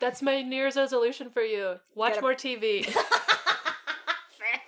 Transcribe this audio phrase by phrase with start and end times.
[0.00, 1.76] That's my New Year's resolution for you.
[1.94, 2.84] Watch a- more TV.
[2.84, 3.02] Fair.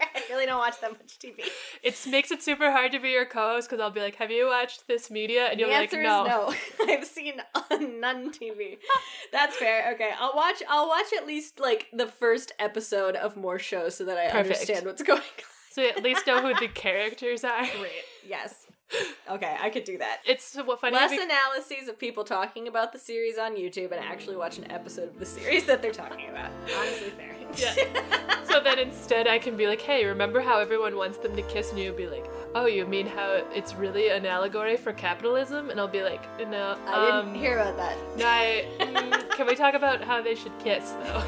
[0.15, 1.41] I really don't watch that much TV.
[1.83, 4.46] it makes it super hard to be your co-host because I'll be like, "Have you
[4.46, 6.87] watched this media?" And you'll be like, answer "No." is no.
[6.93, 7.35] I've seen
[8.01, 8.79] none TV.
[9.33, 9.93] That's fair.
[9.95, 10.62] Okay, I'll watch.
[10.69, 14.60] I'll watch at least like the first episode of more shows so that I Perfect.
[14.60, 15.45] understand what's going on.
[15.71, 17.60] So you at least know who the characters are.
[17.79, 17.92] Great.
[18.27, 18.66] Yes.
[19.30, 20.20] Okay, I could do that.
[20.25, 20.95] It's what funny.
[20.95, 24.70] Less be- analyses of people talking about the series on YouTube and actually watch an
[24.70, 26.51] episode of the series that they're talking about.
[26.79, 27.34] Honestly, fair.
[27.56, 28.45] Yeah.
[28.45, 31.70] so then instead I can be like, hey, remember how everyone wants them to kiss?
[31.70, 35.70] And you'll be like, oh, you mean how it's really an allegory for capitalism?
[35.70, 36.79] And I'll be like, no.
[36.87, 37.96] I didn't um, hear about that.
[38.16, 41.23] No, I, mm, can we talk about how they should kiss, though?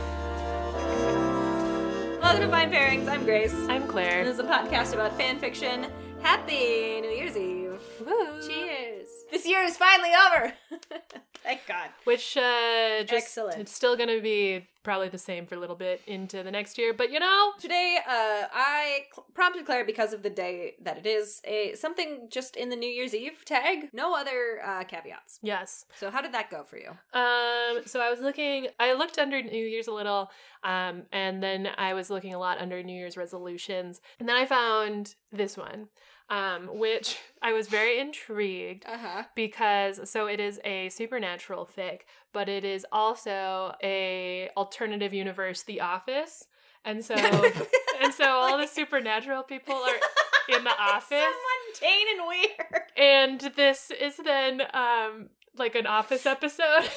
[2.23, 3.09] Welcome to Fine Pairings.
[3.09, 3.55] I'm Grace.
[3.69, 4.25] I'm Claire.
[4.25, 5.87] This is a podcast about fan fiction.
[6.23, 7.81] Happy New Year's Eve.
[8.07, 8.41] Woo.
[8.47, 9.09] Cheers.
[9.31, 10.53] This year is finally over.
[11.43, 11.89] Thank God.
[12.05, 13.61] Which, uh, just, Excellent.
[13.61, 16.95] It's still gonna be probably the same for a little bit into the next year,
[16.95, 21.07] but you know, Today, uh, I cl- prompted Claire because of the day that it
[21.07, 21.41] is.
[21.45, 23.91] A something just in the New Year's Eve tag.
[23.93, 25.39] No other uh, caveats.
[25.43, 25.85] yes.
[25.99, 26.91] So how did that go for you?
[27.13, 30.31] Um, so I was looking, I looked under New Year's a little,
[30.65, 34.47] um, and then I was looking a lot under New Year's resolutions, and then I
[34.47, 35.89] found this one,
[36.31, 39.23] um, which I was very intrigued Uh huh.
[39.35, 42.01] because so it is a supernatural fic,
[42.33, 46.45] but it is also a alternative universe, The Office,
[46.85, 47.15] and so
[48.03, 51.09] and so all the supernatural people are in the office.
[51.11, 51.33] So
[51.81, 52.83] mundane and weird.
[52.97, 56.89] and this is then um like an office episode.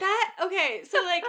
[0.00, 1.24] That okay, so like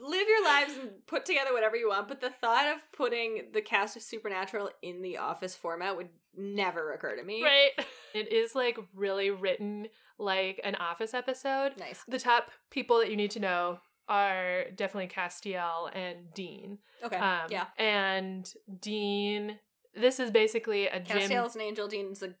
[0.00, 3.62] live your lives and put together whatever you want, but the thought of putting the
[3.62, 7.42] cast of Supernatural in the office format would never occur to me.
[7.42, 7.70] right?
[8.14, 9.88] It is like really written
[10.20, 11.72] like an office episode.
[11.76, 12.04] Nice.
[12.06, 16.78] The top people that you need to know are definitely Castiel and Dean.
[17.02, 17.16] Okay.
[17.16, 17.66] Um, yeah.
[17.76, 18.48] And
[18.80, 19.58] Dean,
[19.96, 21.18] this is basically a gym.
[21.18, 22.34] Castiel's an angel, Dean's a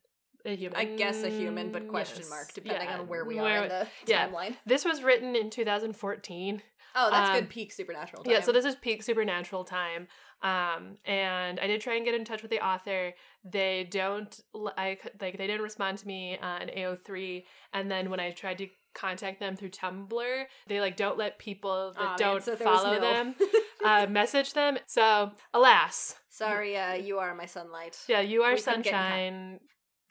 [0.44, 0.78] a human.
[0.78, 2.30] I guess a human, but question Yes.
[2.30, 2.98] mark, depending Yeah.
[3.00, 4.28] on where we Where- are in the yeah.
[4.28, 4.56] timeline.
[4.66, 6.62] This was written in 2014.
[6.96, 8.32] Oh, that's Um, good peak supernatural time.
[8.32, 10.06] Yeah, so this is peak supernatural time.
[10.42, 13.14] Um, and I did try and get in touch with the author.
[13.42, 17.46] They don't, l- I could- like, they didn't respond to me on AO3.
[17.72, 21.92] And then when I tried to contact them through Tumblr, they like don't let people
[21.96, 23.34] that man, don't so follow no- them
[23.84, 24.78] uh, message them.
[24.86, 27.98] So, alas, Sorry, uh, you are my sunlight.
[28.06, 29.02] yeah, you are We couldn't get in touch.
[29.02, 29.60] sunshine.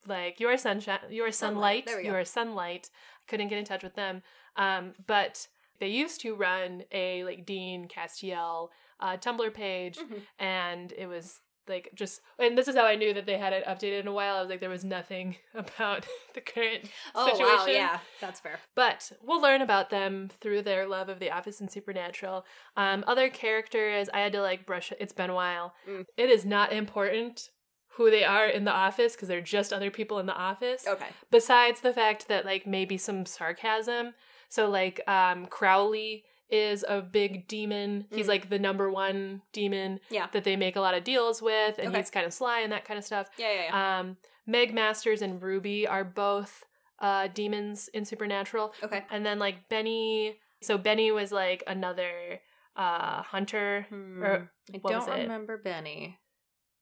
[0.07, 0.99] Like you are sunshine.
[1.09, 1.85] You are Sunlight, sunlight.
[1.85, 2.17] there we You go.
[2.17, 2.89] are sunlight.
[3.27, 4.21] Couldn't get in touch with them.
[4.55, 5.47] Um, but
[5.79, 8.69] they used to run a like Dean Castiel
[8.99, 10.21] uh, Tumblr page, Mhm.
[10.39, 12.19] and it was like just.
[12.39, 14.35] And this is how I knew that they had it updated in a while.
[14.35, 17.45] I was like, there was nothing about the current situation.
[17.45, 18.59] Oh wow, yeah, that's fair.
[18.75, 22.45] But we'll learn about them through their love of The Office and Supernatural.
[22.77, 24.91] Um, other characters, I had to like brush.
[24.99, 25.73] It's been a while.
[25.89, 26.05] Mm.
[26.17, 27.49] It is not important
[27.95, 30.85] who they are in the office because they're just other people in the office.
[30.87, 31.07] Okay.
[31.31, 34.13] Besides the fact that like maybe some sarcasm.
[34.49, 38.05] So like um, Crowley is a big demon.
[38.11, 38.29] He's Mm.
[38.29, 40.27] like the number one demon Yeah.
[40.33, 41.97] that they make a lot of deals with, and Okay.
[41.97, 43.29] he's kind of sly and that kind of stuff.
[43.37, 43.99] Yeah, yeah, yeah.
[43.99, 46.63] Um, Meg Masters and Ruby are both
[46.99, 48.73] uh, demons in Supernatural.
[48.83, 49.03] okay.
[49.09, 52.39] And then like Benny, so Benny was like another
[52.75, 53.85] uh hunter.
[53.89, 54.23] Hmm.
[54.23, 56.17] Or I don't remember Benny.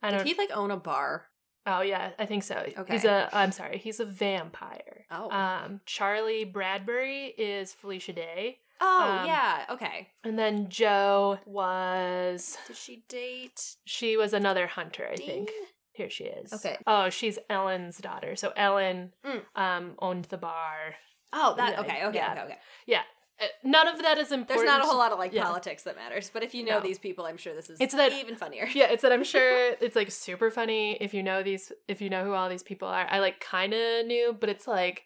[0.02, 1.28] I Did he like own a bar?
[1.68, 2.56] oh yeah, I think so.
[2.78, 2.94] Okay.
[2.94, 3.30] He's a.
[3.32, 3.78] I'm sorry.
[3.78, 5.06] He's a vampire.
[5.12, 5.30] Oh.
[5.30, 9.66] Um, Charlie Bradbury is Felicia Day, oh um, yeah.
[9.70, 10.10] Okay.
[10.24, 15.08] and then Jo was Did she date she was another hunter.
[15.12, 15.28] I Dean?
[15.28, 15.52] think.
[15.94, 16.54] Here she is.
[16.54, 16.78] Okay.
[16.88, 18.36] Oh, she's Ellen's daughter.
[18.36, 19.42] So Ellen Mm.
[19.56, 20.96] um owned the bar.
[21.34, 22.32] Oh, that okay, okay, yeah.
[22.34, 22.58] okay, okay.
[22.88, 23.02] Yeah.
[23.42, 24.48] Uh, None of that is important.
[24.50, 25.44] There's not a whole lot of like Yeah.
[25.46, 26.82] politics that matters, but if you know No.
[26.82, 28.66] these people, I'm sure this is It's that- even funnier.
[28.74, 32.10] Yeah, it's that I'm sure it's like super funny if you know these if you
[32.10, 33.08] know who all these people are.
[33.10, 35.06] I like kind of knew, but it's like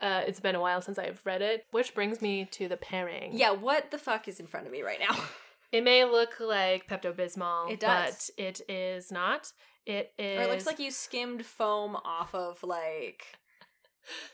[0.00, 3.30] uh it's been a while since I've read it, which brings me to the pairing.
[3.32, 5.16] Yeah, what the fuck is in front of me right now?
[5.72, 9.52] It may look like Pepto Bismol, but it is not.
[9.86, 13.24] It is or it looks like you skimmed foam off of like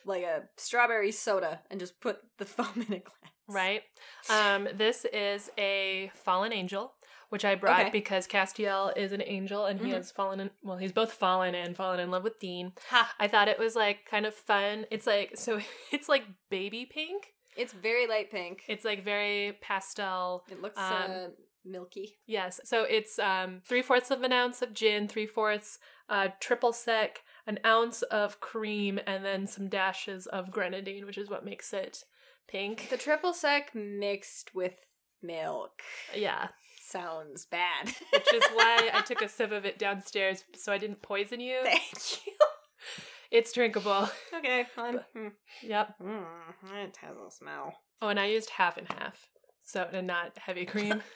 [0.06, 3.32] like a strawberry soda and just put the foam in a glass.
[3.48, 3.82] Right.
[4.30, 6.92] Um this is a fallen angel,
[7.28, 7.90] which I brought Okay.
[7.90, 9.94] because Castiel is an angel and he Mhm.
[9.94, 12.72] has fallen in well, he's both fallen and fallen in love with Dean.
[12.90, 13.14] Ha.
[13.18, 14.86] I thought it was like kind of fun.
[14.90, 15.60] It's like so
[15.92, 17.32] it's like baby pink.
[17.56, 18.62] It's very light pink.
[18.68, 20.44] It's like very pastel.
[20.50, 21.28] It looks um, uh,
[21.64, 22.18] milky.
[22.26, 22.60] Yes.
[22.64, 25.78] So it's um three fourths of an ounce of gin, three fourths
[26.08, 31.28] uh triple sec, an ounce of cream, and then some dashes of grenadine, which is
[31.30, 32.04] what makes it
[32.48, 32.88] pink.
[32.90, 34.74] The triple sec mixed with
[35.22, 35.82] Milk.
[36.14, 36.48] Yeah.
[36.88, 37.86] Sounds bad.
[38.12, 41.58] Which is why I took a sip of it downstairs so I didn't poison you.
[41.64, 42.32] Thank you.
[43.32, 44.08] It's drinkable.
[44.36, 45.00] Okay, fine.
[45.16, 45.32] Mm.
[45.62, 45.94] Yep.
[46.00, 46.24] Mm,
[46.84, 47.74] it has a smell.
[48.00, 49.28] Oh, and I used half and half.
[49.64, 51.02] So, and not heavy cream.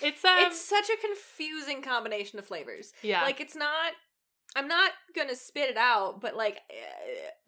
[0.00, 2.92] It's um it's such a confusing combination of flavors.
[3.02, 3.22] yeah.
[3.22, 3.92] Like it's not.
[4.54, 6.60] I'm not gonna spit it out, but like,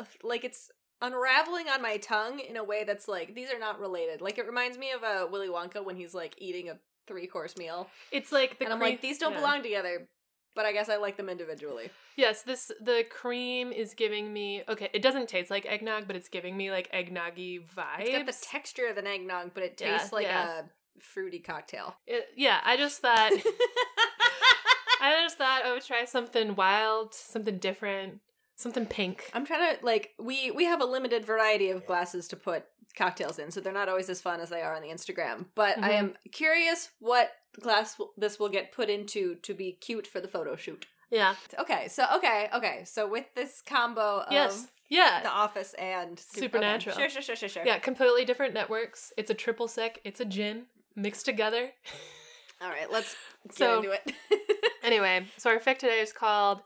[0.00, 0.68] uh, like it's
[1.02, 4.20] unraveling on my tongue in a way that's like these are not related.
[4.20, 7.56] Like it reminds me of uh, Willy Wonka when he's like eating a three course
[7.56, 9.38] meal, it's like the and I'm like these don't yeah.
[9.40, 10.08] belong together.
[10.56, 11.90] But I guess I like them individually.
[12.16, 16.28] Yes, this the cream is giving me okay, it doesn't taste like eggnog, but it's
[16.28, 18.00] giving me like eggnoggy vibes.
[18.00, 20.60] It's got the texture of an eggnog, but it Yeah, tastes like yeah.
[20.60, 21.94] a fruity cocktail.
[22.06, 23.30] It- yeah, I just thought
[25.02, 28.20] I just thought I would try something wild, something different,
[28.60, 29.30] something pink.
[29.34, 32.64] I'm trying to like we we have a limited variety of glasses to put
[32.96, 35.46] cocktails in, so they're not always as fun as they are on the Instagram.
[35.54, 35.98] But I Mhm.
[35.98, 40.28] am curious what glass will, this will get put into to be cute for the
[40.28, 40.86] photo shoot.
[41.10, 41.34] Yeah.
[41.58, 44.68] Okay, so okay, okay, so with this combo of yes.
[44.88, 45.22] Yeah.
[45.22, 46.94] The Office and Sup- Supernatural.
[46.96, 47.62] okay, Sure, sure, sure, sure, sure.
[47.64, 49.12] Yeah, completely different networks.
[49.16, 50.66] It's a triple sec, it's a gin
[50.96, 51.70] mixed together.
[52.60, 53.14] All right, let's
[53.44, 54.12] get So- into it.
[54.82, 56.62] Anyway, so our fic today is called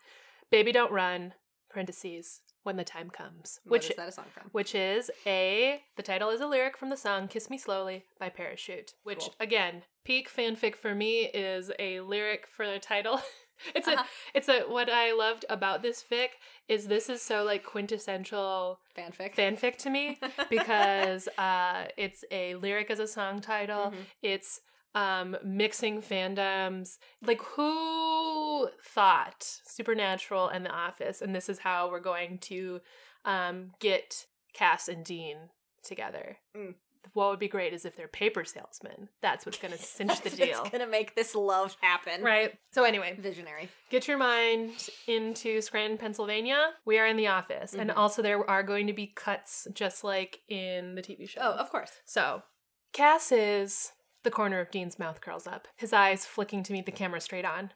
[0.51, 1.35] Baby Don't Run,
[1.75, 3.61] parentheses, when the time comes.
[3.65, 4.45] What Which is that a song from?
[4.53, 8.31] which is a the title is a lyric from the song Kiss Me Slowly by
[8.31, 8.95] Parachute.
[9.03, 9.35] Which Cool.
[9.41, 13.21] again, peak fanfic for me is a lyric for the title.
[13.75, 14.03] it's Uh-huh.
[14.03, 16.29] a it's a what I loved about this fic
[16.69, 19.35] is this is so like quintessential Fanfic.
[19.37, 20.19] fanfic to me
[20.51, 23.91] because uh it's a lyric as a song title.
[23.91, 23.97] Mhm.
[24.23, 24.61] It's
[24.95, 26.99] um mixing fandoms.
[27.23, 32.81] Like who thought Supernatural and The Office and this is how we're going to
[33.25, 35.37] um get Cass and Dean
[35.83, 36.39] together.
[36.57, 36.75] Mm.
[37.13, 39.09] What would be great is if they're paper salesmen.
[39.21, 40.59] That's what's going to cinch the deal.
[40.61, 42.23] what's gonna make this love happen.
[42.23, 42.55] Right.
[42.73, 43.69] So anyway, Visionary.
[43.91, 44.71] get your mind
[45.07, 46.71] into Scranton, Pennsylvania.
[46.87, 47.97] We are in the office, and Mhm.
[47.97, 51.41] also there are going to be cuts just like in the TV show.
[51.43, 51.93] Oh, of course.
[52.07, 52.43] So,
[52.95, 53.93] Cass is
[54.25, 57.45] the corner of Dean's mouth curls up, his eyes flicking to meet the camera straight
[57.45, 57.71] on.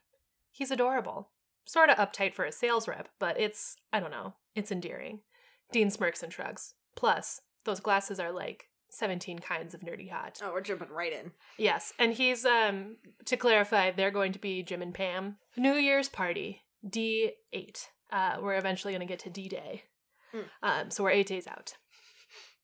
[0.50, 1.30] He's adorable.
[1.64, 5.20] Sort of uptight for a sales rep, but it's, I don't know, it's endearing.
[5.70, 6.74] Dean smirks and shrugs.
[6.96, 10.40] Plus, those glasses are like 17 kinds of nerdy hot.
[10.42, 11.32] Oh, we're jumping right in.
[11.58, 12.96] Yes, and he's, um,
[13.26, 15.36] to clarify, they're going to be Jim and Pam.
[15.56, 17.86] New Year's party, D8.
[18.10, 19.84] Uh, we're eventually going to get to D Day.
[20.34, 20.44] Mm.
[20.62, 21.74] Um, so we're eight days out.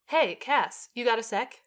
[0.06, 1.60] Hey, Cass, you got a sec?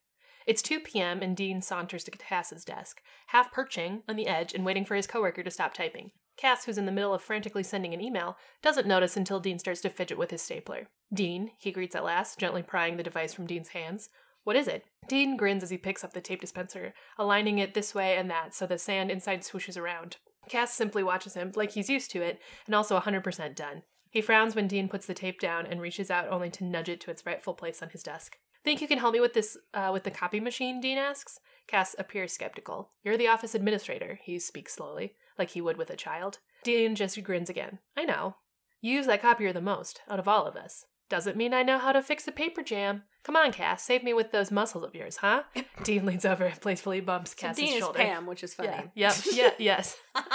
[0.48, 4.66] It's 2 p.m., and Dean saunters to Cass's desk, half perching on the edge and
[4.66, 6.12] waiting for his coworker to stop typing.
[6.38, 9.82] Cass, who's in the middle of frantically sending an email, doesn't notice until Dean starts
[9.82, 10.88] to fidget with his stapler.
[11.14, 14.10] Dean, he greets at last, gently prying the device from Dean's hands.
[14.46, 14.86] What is it?
[15.10, 18.56] Dean grins as he picks up the tape dispenser, aligning it this way and that
[18.56, 20.16] so the sand inside swooshes around.
[20.48, 23.84] Cass simply watches him, like he's used to it, and also 100% done.
[24.12, 27.02] He frowns when Dean puts the tape down and reaches out only to nudge it
[27.02, 28.38] to its rightful place on his desk.
[28.68, 30.82] Think you can help me with this, uh, with the copy machine?
[30.82, 31.40] Dean asks.
[31.68, 32.90] Cass appears skeptical.
[33.02, 36.40] You're the office administrator, he speaks slowly, like he would with a child.
[36.66, 37.80] Dean just grins again.
[37.96, 38.36] I know.
[38.82, 40.84] You use that copier the most, out of all of us.
[41.10, 43.04] Doesn't mean I know how to fix a paper jam.
[43.24, 45.44] Come on, Cass, save me with those muscles of yours, huh?
[45.84, 48.02] Dean leans over and playfully bumps So Cass's Dean shoulder.
[48.02, 48.92] is Pam, which is funny.
[48.96, 49.14] Yeah.
[49.14, 49.16] Yep.
[49.32, 49.52] Yeah.
[49.60, 49.96] Yes.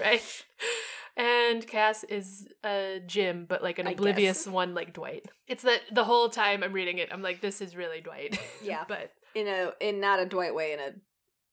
[0.00, 0.22] Right.
[1.20, 5.26] And Cass is a Jim, but like an I oblivious one, like Dwight.
[5.46, 8.38] It's that the whole time I'm reading it, I'm like, this is really Dwight.
[8.62, 8.84] Yeah.
[8.88, 10.92] but in a in not a Dwight way, in a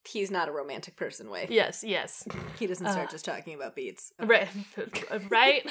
[0.08, 1.48] he's not a romantic person way.
[1.50, 2.26] yes, yes.
[2.58, 4.14] He doesn't start Uh, just talking about beets.
[4.20, 4.48] Right.
[5.30, 5.70] right.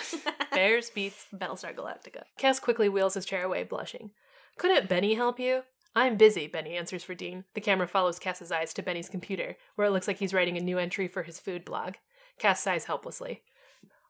[0.52, 2.22] Bears beets Battlestar Galactica.
[2.36, 4.10] Cass quickly wheels his chair away, blushing.
[4.58, 5.62] Couldn't Benny help you?
[5.94, 7.44] I'm busy, Benny answers for Dean.
[7.54, 10.60] The camera follows Cass's eyes to Benny's computer, where it looks like he's writing a
[10.60, 11.94] new entry for his food blog.
[12.38, 13.40] Cass sighs helplessly.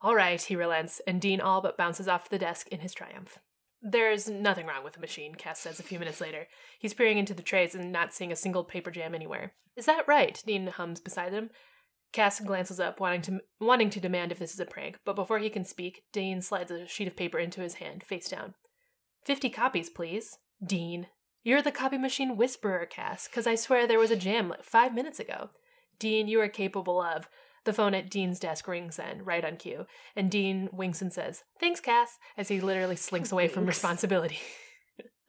[0.07, 3.41] All right, he relents, and Dean all but bounces off the desk in his triumph.
[3.83, 6.47] There's nothing wrong with the machine, Cass says a few minutes later.
[6.79, 9.55] He's peering into the trays and not seeing a single paper jam anywhere.
[9.75, 10.41] Is that right?
[10.47, 11.51] Dean hums beside him.
[12.13, 15.41] Cass glances up, wanting to wanting to demand if this is a prank, but before
[15.41, 18.55] he can speak, Dean slides a sheet of paper into his hand, face down.
[19.25, 20.39] Fifty copies, please.
[20.65, 21.09] Dean.
[21.43, 24.95] You're the copy machine whisperer, Cass, because I swear there was a jam like five
[24.95, 25.51] minutes ago.
[25.99, 27.29] Dean, you are capable of.
[27.67, 31.43] The phone at Dean's desk rings then, right on cue, and Dean winks and says,
[31.59, 34.39] Thanks, Cass, as he literally slinks away from responsibility.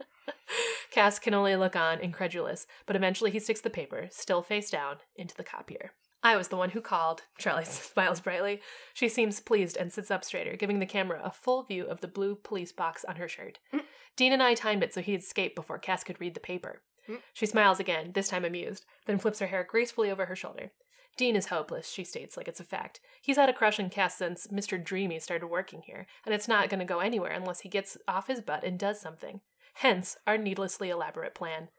[0.92, 4.98] Cass can only look on, incredulous, but eventually he sticks the paper, still face down,
[5.16, 5.94] into the copier.
[6.22, 7.24] I was the one who called.
[7.40, 8.62] Charlie smiles brightly.
[8.94, 12.08] She seems pleased and sits up straighter, giving the camera a full view of the
[12.08, 13.58] blue police box on her shirt.
[13.74, 13.82] Mm.
[14.16, 16.84] Dean and I timed it so he'd escape before Cass could read the paper.
[17.10, 17.18] Mm.
[17.34, 20.72] She smiles again, this time amused, then flips her hair gracefully over her shoulder.
[21.18, 23.00] Dean is hopeless, she states like it's a fact.
[23.22, 24.82] He's had a crush on Cass since Mr.
[24.82, 28.28] Dreamy started working here, and it's not going to go anywhere unless he gets off
[28.28, 29.42] his butt and does something.
[29.76, 31.70] Hence, our needlessly elaborate plan.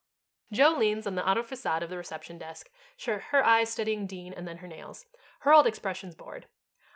[0.52, 4.32] Jo leans on the auto facade of the reception desk, sure, her eyes studying Dean
[4.32, 5.04] and then her nails.
[5.40, 6.46] Her old expression's bored.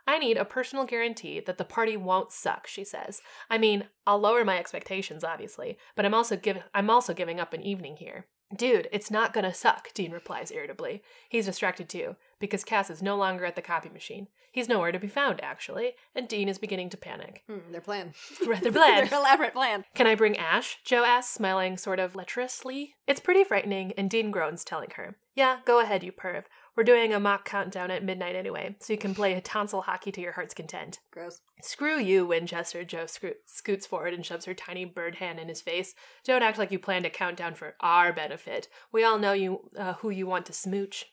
[0.06, 3.20] I need a personal guarantee that the party won't suck, she says.
[3.48, 7.52] I mean, I'll lower my expectations, obviously, but I'm also give- I'm also giving up
[7.52, 8.26] an evening here.
[8.54, 11.02] Dude, it's not gonna suck, Dean replies irritably.
[11.28, 14.28] He's distracted too, because Cass is no longer at the copy machine.
[14.50, 17.42] He's nowhere to be found, actually, and Dean is beginning to panic.
[17.48, 18.12] Hmm, their plan.
[18.44, 19.08] Their plan.
[19.08, 19.84] their elaborate plan.
[19.94, 20.78] Can I bring Ash?
[20.84, 22.90] Jo asks, smiling sort of lecherously.
[23.06, 26.44] It's pretty frightening, and Dean groans, telling her, Yeah, go ahead, you perv.
[26.74, 30.20] We're doing a mock countdown at midnight anyway, so you can play tonsil hockey to
[30.22, 31.00] your heart's content.
[31.10, 31.40] Gross.
[31.60, 35.60] Screw you, Winchester, Jo scro- scoots forward and shoves her tiny bird hand in his
[35.60, 35.94] face.
[36.24, 38.68] Don't act like you planned a countdown for our benefit.
[38.90, 41.04] We all know you uh, who you want to smooch.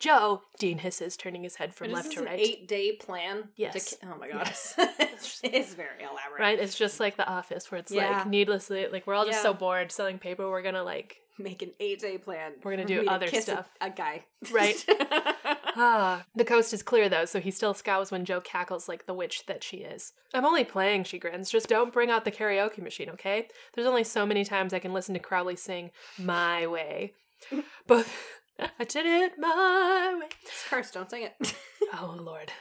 [0.00, 2.38] Jo, Dean hisses, turning his head from But left this to an right.
[2.40, 3.48] eight day plan?
[3.56, 3.72] Yes.
[3.90, 4.46] To, ki- oh my god.
[4.46, 4.74] Yes.
[5.42, 6.38] it's very elaborate.
[6.40, 6.58] Right?
[6.58, 8.10] It's just like the office where it's Yeah.
[8.18, 9.42] like needlessly like we're all just Yeah.
[9.42, 12.54] so bored selling paper, we're gonna like Make an eight day plan.
[12.64, 13.70] We're gonna do me to other kiss a- stuff.
[13.80, 14.24] A, guy.
[14.50, 14.84] Right.
[15.80, 19.14] Ah, the coast is clear though, so he still scows when Jo cackles like the
[19.14, 20.12] witch that she is.
[20.34, 21.50] I'm only playing, she grins.
[21.50, 23.46] Just don't bring out the karaoke machine, okay?
[23.74, 27.12] There's only so many times I can listen to Crowley sing My Way.
[27.86, 28.12] Both
[28.58, 30.26] I did it my way.
[30.42, 31.54] It's cursed, don't sing it.
[31.94, 32.52] Oh lord.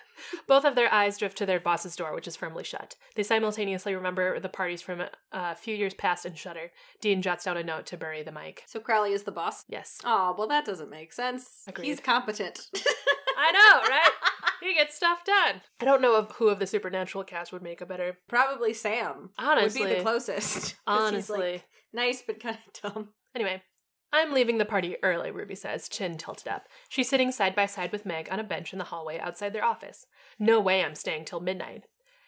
[0.47, 2.95] Both of their eyes drift to their boss's door, which is firmly shut.
[3.15, 6.71] They simultaneously remember the parties from a, few years past and shudder.
[7.01, 8.63] Dean jots down a note to bury the mic.
[8.65, 9.65] so Crowley is the boss?
[9.67, 9.97] Yes.
[10.05, 11.63] Oh, well, that doesn't make sense.
[11.67, 11.87] Agreed.
[11.87, 12.69] He's competent.
[13.37, 14.11] I know, right?
[14.61, 15.61] he gets stuff done.
[15.81, 18.17] I don't know of who of the supernatural cast would make a better.
[18.29, 19.31] Probably Sam.
[19.37, 20.53] Honestly, Would be the closest.
[20.55, 21.63] he's, like, honestly.
[21.91, 23.09] nice, but kind of dumb.
[23.35, 23.61] Anyway,
[24.11, 26.67] I'm leaving the party early, Ruby says, chin tilted up.
[26.87, 29.65] She's sitting side by side with Meg on a bench in the hallway outside their
[29.65, 30.07] office.
[30.39, 31.85] No way I'm staying till midnight.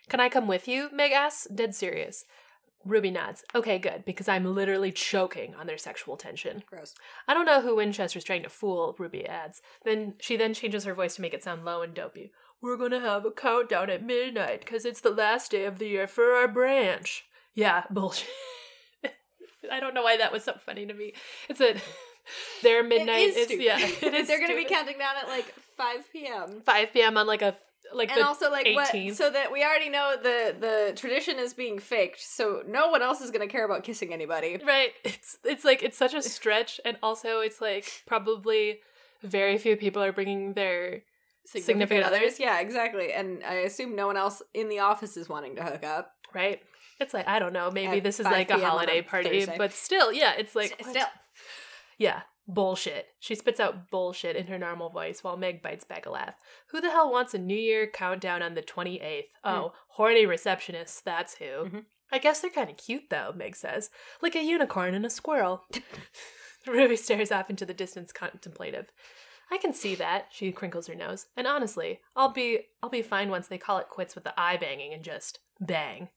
[0.09, 0.89] Can I come with you?
[0.91, 2.25] Meg asks, dead serious.
[2.85, 3.43] Ruby nods.
[3.53, 6.63] Okay, good, because I'm literally choking on their sexual tension.
[6.65, 6.95] Gross.
[7.27, 9.61] I don't know who Winchester's trying to fool, Ruby adds.
[9.83, 12.31] Then she then changes her voice to make it sound low and dopey.
[12.61, 16.07] We're gonna have a countdown at midnight because it's the last day of the year
[16.07, 17.25] for our branch.
[17.53, 18.29] Yeah, bullshit.
[19.71, 21.13] I don't know why that was so funny to me.
[21.47, 21.75] It's a
[22.63, 23.19] their midnight.
[23.19, 23.65] It is it's stupid.
[23.65, 24.27] yeah, it is.
[24.27, 26.61] They're going to be counting down at like 5 p.m.
[26.65, 27.17] 5 p.m.
[27.17, 27.55] on like a
[27.93, 31.79] like and also like what so that we already know the the tradition is being
[31.79, 34.91] faked so no one else is going to care about kissing anybody right.
[35.03, 38.79] It's it's like it's such a stretch, and also it's like probably
[39.23, 41.01] very few people are bringing their
[41.45, 42.39] Significant others?
[42.39, 45.83] yeah exactly and i assume no one else in the office is wanting to hook
[45.83, 46.61] up right.
[46.99, 47.71] It's like I don't know.
[47.71, 49.55] Maybe At this is like a holiday party, Thursday.
[49.57, 50.33] but still, yeah.
[50.37, 51.07] It's like S- still
[51.97, 53.07] Yeah, bullshit.
[53.19, 56.35] She spits out bullshit in her normal voice while Meg bites back a laugh.
[56.71, 59.25] Who the hell wants a New Year countdown on the 28th?
[59.43, 61.45] Oh, horny receptionists, that's who.
[61.45, 61.85] Mhm.
[62.11, 63.91] I guess they're kind of cute though, Meg says.
[64.21, 65.63] Like a unicorn and a squirrel.
[66.67, 68.91] Ruby stares off into the distance contemplative.
[69.51, 71.25] I can see that, she crinkles her nose.
[71.35, 74.57] And honestly, I'll be I'll be fine once they call it quits with the eye
[74.57, 76.09] banging and just bang.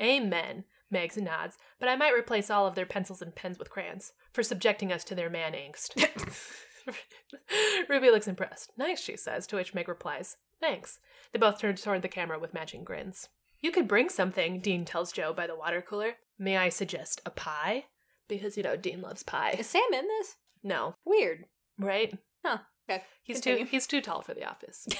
[0.00, 0.64] Amen.
[0.92, 4.42] Megs nods, but I might replace all of their pencils and pens with crayons for
[4.42, 5.94] subjecting us to their man angst.
[7.88, 8.72] Ruby looks impressed.
[8.76, 10.98] Nice, she says, to which Meg replies, Thanks.
[11.32, 13.28] They both turn toward the camera with matching grins.
[13.60, 16.14] You could bring something, Dean tells Jo by the water cooler.
[16.38, 17.84] May I suggest a pie?
[18.28, 19.54] Because, you know, Dean loves pie.
[19.58, 21.44] is sam in this No, weird
[21.78, 22.16] right?
[22.44, 22.58] Huh.
[22.90, 23.02] Okay.
[23.22, 23.64] He's Continue.
[23.64, 24.86] too he's too tall for the office.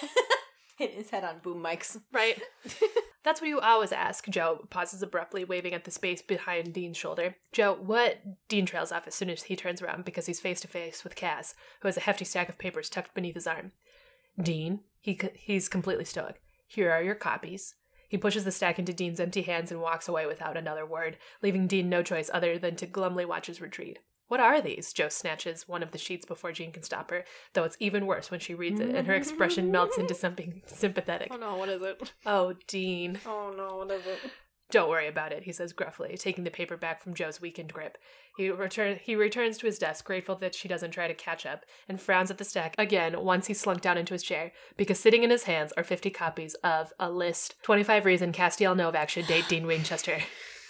[0.81, 2.41] hit his head on boom mics Right?
[3.23, 4.27] That's what you always ask.
[4.31, 7.37] Jo pauses abruptly, waving at the space behind Dean's shoulder.
[7.53, 8.19] Jo, what?
[8.49, 11.17] Dean trails off as soon as he turns around because he's face to face with
[11.17, 13.73] Cass, who has a hefty stack of papers tucked beneath his arm.
[14.43, 16.41] Dean, he c- he's completely stoic.
[16.67, 17.75] Here are your copies.
[18.09, 21.67] He pushes the stack into Dean's empty hands and walks away without another word, leaving
[21.67, 23.99] Dean no choice other than to glumly watch his retreat.
[24.31, 24.93] What are these?
[24.93, 28.31] Jo snatches one of the sheets before Dean can stop her, though it's even worse
[28.31, 31.33] when she reads it and her expression melts into something sympathetic.
[31.33, 33.19] oh no what is it Oh, Dean.
[33.27, 34.19] oh no what is it
[34.71, 37.99] Don't worry about it, he says gruffly, taking the paper back from Jo's weakened grip.
[38.37, 41.65] He return he returns to his desk, grateful that she doesn't try to catch up,
[41.89, 45.25] and frowns at the stack again once he's slunk down into his chair, because sitting
[45.25, 49.49] in his hands are fifty copies of a list 25 reason Castiel Novak should date
[49.49, 50.19] Dean Winchester.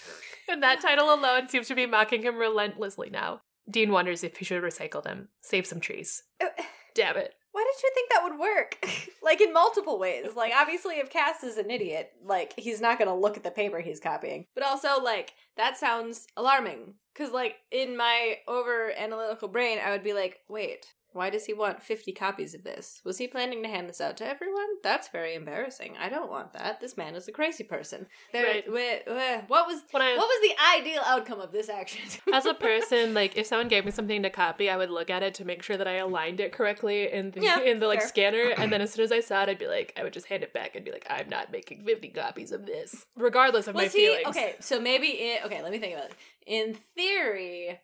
[0.49, 3.43] and that title alone seems to be mocking him relentlessly now.
[3.71, 6.23] Dean wonders if he should recycle them, save some trees.
[6.43, 6.47] Uh,
[6.95, 7.35] Damn it.
[7.53, 8.77] Why did you think that would work?
[9.23, 10.35] like in multiple ways.
[10.37, 13.81] Like obviously if Cass is an idiot, like he's not gonna look at the paper
[13.81, 14.47] he's copying.
[14.55, 16.95] But also like that sounds alarming.
[17.15, 21.53] Cause like in my over analytical brain, I would be like, wait, why does he
[21.53, 23.01] want 50 copies of this?
[23.05, 24.67] Was he planning to hand this out to everyone?
[24.83, 25.97] That's very embarrassing.
[25.99, 26.81] I don't want that.
[26.81, 28.07] This man is a crazy person.
[28.33, 28.65] There, Right.
[28.67, 32.03] wh- wh- what was When I- what was the ideal outcome of this action?
[32.33, 35.23] As a person, like if someone gave me something to copy, I would look at
[35.23, 38.01] it to make sure that I aligned it correctly in the Yeah, in the like
[38.01, 38.09] fair.
[38.09, 40.27] scanner, and then as soon as I saw it, I'd be like, I would just
[40.27, 43.75] hand it back and be like, I'm not making fifty copies of this, regardless of
[43.75, 44.27] my was he feelings.
[44.29, 44.55] okay?
[44.61, 45.45] So maybe it.
[45.47, 45.63] okay.
[45.63, 46.17] Let me think about it.
[46.47, 47.81] In theory,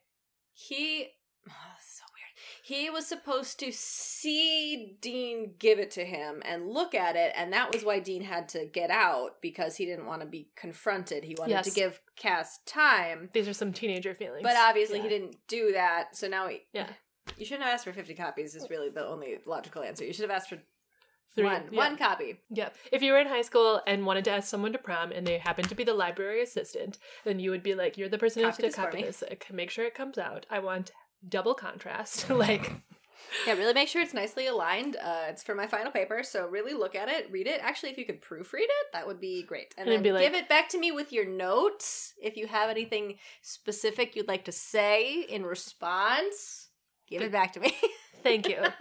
[0.52, 1.08] he.
[1.48, 2.55] Oh, this is so weird.
[2.68, 7.52] He was supposed to see Dean give it to him and look at it, and
[7.52, 11.22] that was why Dean had to get out because he didn't want to be confronted.
[11.22, 14.42] He wanted to give Cass time, These are some teenager feelings.
[14.42, 15.02] but obviously Yeah.
[15.04, 16.16] he didn't do that.
[16.16, 16.62] So now he.
[16.72, 16.88] Yeah.
[17.36, 18.56] You shouldn't have asked for fifty copies.
[18.56, 20.04] Is really the only logical answer.
[20.04, 20.58] You should have asked for
[21.36, 21.68] Three- one.
[21.70, 21.78] yeah.
[21.78, 22.40] One copy.
[22.50, 22.74] Yep.
[22.90, 25.38] If you were in high school and wanted to ask someone to prom and they
[25.38, 28.46] happened to be the library assistant, then you would be like, You're the person who
[28.48, 29.22] has to copy this.
[29.52, 30.46] Make sure it comes out.
[30.50, 30.90] I want
[31.28, 32.30] double contrast.
[32.30, 32.72] like
[33.46, 34.96] Yeah, really make sure it's nicely aligned.
[34.96, 37.60] Uh, it's for my final paper, so really look at it, read it.
[37.62, 39.74] Actually, if you could proofread it, that would be great.
[39.76, 42.14] And, And then be give it back to me with your notes.
[42.22, 46.68] If you have anything specific you'd like to say in response,
[47.08, 47.76] give it back to me.
[48.22, 48.56] thank you.
[48.56, 48.72] and,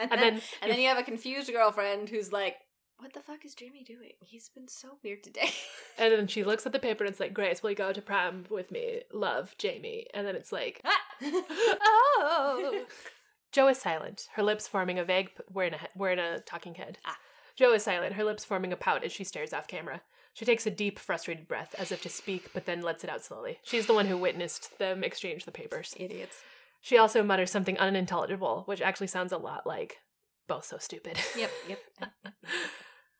[0.00, 2.56] And then, then and then you have a confused girlfriend who's like,
[2.98, 4.12] "What the fuck is Jamie doing?
[4.24, 5.50] He's been so weird today."
[5.98, 8.00] And then she looks at the paper and it's like, Grace, will you go to
[8.00, 9.02] prom with me?
[9.12, 10.06] Love, Jamie.
[10.14, 10.80] And then it's like,
[11.22, 12.84] oh.
[13.52, 15.34] Jo is silent, her lips forming a vague.
[15.36, 16.98] p- We're in a he- we're in a talking head.
[17.04, 17.16] Ah.
[17.56, 20.02] Jo is silent, her lips forming a pout as she stares off camera.
[20.34, 23.24] She takes a deep, frustrated breath, as if to speak, but then lets it out
[23.24, 23.58] slowly.
[23.64, 25.94] She's the one who witnessed them exchange the papers.
[25.98, 26.36] Idiots.
[26.80, 29.98] She also mutters something unintelligible, which actually sounds a lot like
[30.46, 31.18] both so stupid.
[31.36, 31.50] Yep.
[31.68, 31.78] Yep.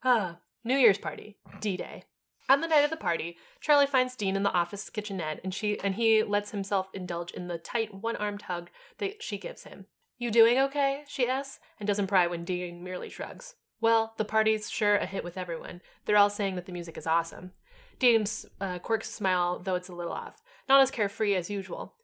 [0.03, 2.05] Ah, New Year's party, D-Day.
[2.51, 5.79] On the night of the party, Charlie finds Dean in the office kitchenette and she
[5.79, 9.87] and he lets himself indulge in the tight one-armed hug that she gives him.
[10.19, 11.05] You doing okay?
[11.07, 13.55] she asks, and doesn't pry when Dean merely shrugs.
[13.81, 15.81] Well, the party's sure a hit with everyone.
[16.05, 17.53] They're all saying that the music is awesome.
[18.01, 18.25] Dean
[18.61, 20.43] uh, quirks a smile, though it's a little off.
[20.69, 21.95] Not as carefree as usual.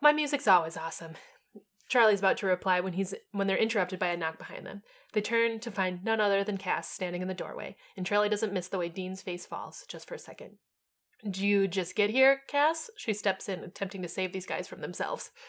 [0.00, 1.14] My music's always awesome.
[1.88, 4.82] Charlie's about to reply when he's when they're interrupted by a knock behind them.
[5.12, 8.52] They turn to find none other than Cass standing in the doorway, and Charlie doesn't
[8.52, 10.58] miss the way Dean's face falls, just for a second.
[11.28, 12.90] Do you just get here, Cass?
[12.96, 15.30] She steps in, attempting to save these guys from themselves.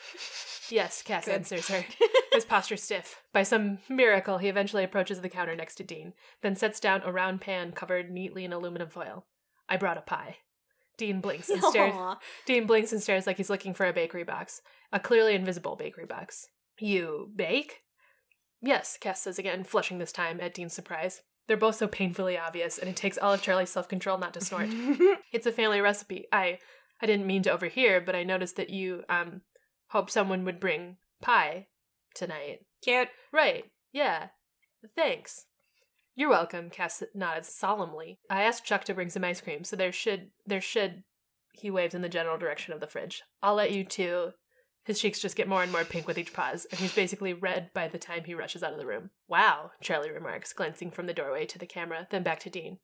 [0.72, 1.34] Yes, Cass Good.
[1.34, 1.84] answers her,
[2.32, 3.24] his posture stiff.
[3.34, 7.12] By some miracle, he eventually approaches the counter next to Dean, then sets down a
[7.12, 9.26] round pan covered neatly in aluminum foil.
[9.68, 10.38] I brought a pie.
[11.00, 11.96] Dean blinks and stares.
[12.46, 16.06] Dean blinks and stares like he's looking for a bakery box, a clearly invisible bakery
[16.06, 16.48] box.
[16.80, 17.80] You bake?
[18.62, 21.22] Yes, Cass says again, flushing this time at Dean's surprise.
[21.48, 24.42] They're both so painfully obvious, and it takes all of Charlie's self control not to
[24.42, 24.68] snort.
[25.34, 26.28] it's a family recipe.
[26.32, 26.60] I
[27.02, 29.42] I didn't mean to overhear, but I noticed that you um
[29.88, 31.68] hope someone would bring pie
[32.14, 32.60] tonight.
[32.84, 33.08] Cute.
[33.32, 33.64] Right.
[33.92, 34.28] Yeah.
[34.96, 35.46] Thanks.
[36.20, 38.20] You're welcome, Cass nods solemnly.
[38.30, 41.04] I asked Chuck to bring some ice cream, so there should there should
[41.54, 43.24] he waves in the general direction of the fridge.
[43.42, 44.34] I'll let you two
[44.84, 47.70] his cheeks just get more and more pink with each pause, and he's basically red
[47.74, 49.12] by the time he rushes out of the room.
[49.30, 52.80] Wow, Charlie remarks, glancing from the doorway to the camera, then back to Dean.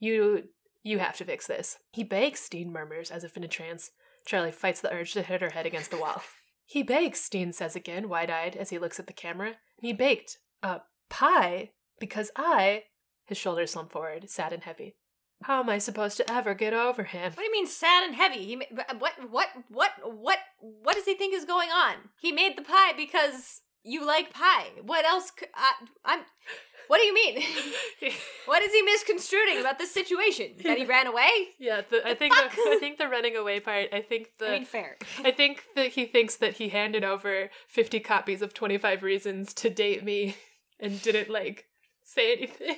[0.00, 0.48] You
[0.82, 1.78] you have to fix this.
[1.92, 3.92] He bakes, Dean murmurs, as if in a trance.
[4.26, 6.20] Charlie fights the urge to hit her head against the wall.
[6.64, 9.56] He bakes, Dean says again, wide eyed, as he looks at the camera.
[9.78, 12.82] He baked a pie because I.
[13.26, 14.96] His shoulders slumped forward, sad and heavy.
[15.44, 17.30] How am I supposed to ever get over him?
[17.32, 18.44] What do you mean sad and heavy?
[18.44, 21.94] He ma- uh, what what what what what does he think is going on?
[22.20, 24.66] He made the pie because you like pie.
[24.84, 25.30] What else?
[25.30, 26.20] Could, uh, I, I'm.
[26.88, 27.36] What do you mean?
[28.46, 30.54] what is he misconstruing about this situation?
[30.64, 31.30] That he ran away?
[31.60, 32.44] yeah, the, I think the.
[32.44, 33.86] I think the running away part.
[33.92, 34.96] I think the I mean, fair.
[35.24, 39.70] I think that he thinks that he handed over 50 copies of 25 Reasons to
[39.70, 40.36] Date Me
[40.80, 41.66] and didn't, like,
[42.12, 42.76] say anything.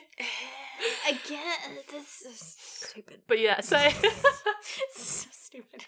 [1.08, 3.22] Again, this is stupid.
[3.26, 3.90] But yes, I.
[4.92, 5.84] so stupid.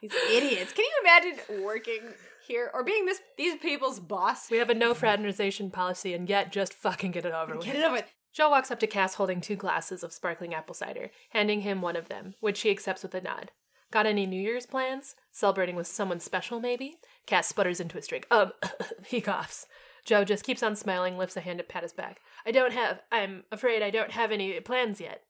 [0.00, 0.72] These idiots.
[0.72, 2.00] Can you imagine working
[2.46, 4.50] here or being this these people's boss?
[4.50, 7.64] we have a no fraternization policy and yet just fucking get it over with.
[7.64, 8.12] Get it over with.
[8.32, 11.96] Jo walks up to Cass holding two glasses of sparkling apple cider, handing him one
[11.96, 13.50] of them, which he accepts with a nod.
[13.90, 15.16] Got any New Year's plans?
[15.32, 16.98] Celebrating with someone special, maybe?
[17.26, 18.28] Cass sputters into his drink.
[18.30, 18.52] Um,
[19.06, 19.66] he coughs.
[20.04, 22.20] Jo just keeps on smiling, lifts a hand to pat his back.
[22.46, 25.22] I don't have, I'm afraid I don't have any plans yet.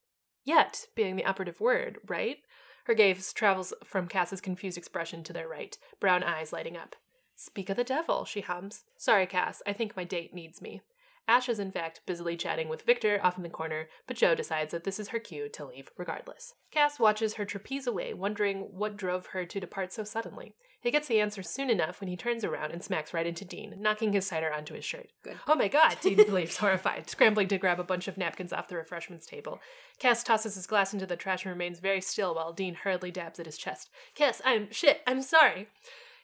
[0.45, 2.39] Yet, being the operative word, right?
[2.85, 6.97] Her gaze travels from Cass's confused expression to their right, brown eyes lighting up.
[7.37, 8.85] Speak of the devil, she hums.
[8.97, 10.83] Sorry, Cass, I think my date needs me.
[11.29, 14.73] Ash is, in fact, busily chatting with Victor off in the corner, but Jo decides
[14.73, 16.55] that this is her cue to leave regardless.
[16.71, 20.55] Cass watches her trapeze away, wondering what drove her to depart so suddenly.
[20.83, 23.75] He gets the answer soon enough when he turns around and smacks right into Dean,
[23.79, 25.09] knocking his cider onto his shirt.
[25.23, 25.37] Good.
[25.47, 28.77] Oh my god, Dean believes, horrified, scrambling to grab a bunch of napkins off the
[28.77, 29.61] refreshments table.
[29.99, 33.39] Cass tosses his glass into the trash and remains very still while Dean hurriedly dabs
[33.39, 33.91] at his chest.
[34.15, 35.69] Cass, I'm shit, I'm sorry.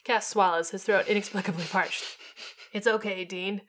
[0.05, 2.05] Cass swallows, his throat inexplicably parched.
[2.73, 3.63] It's okay, Dean.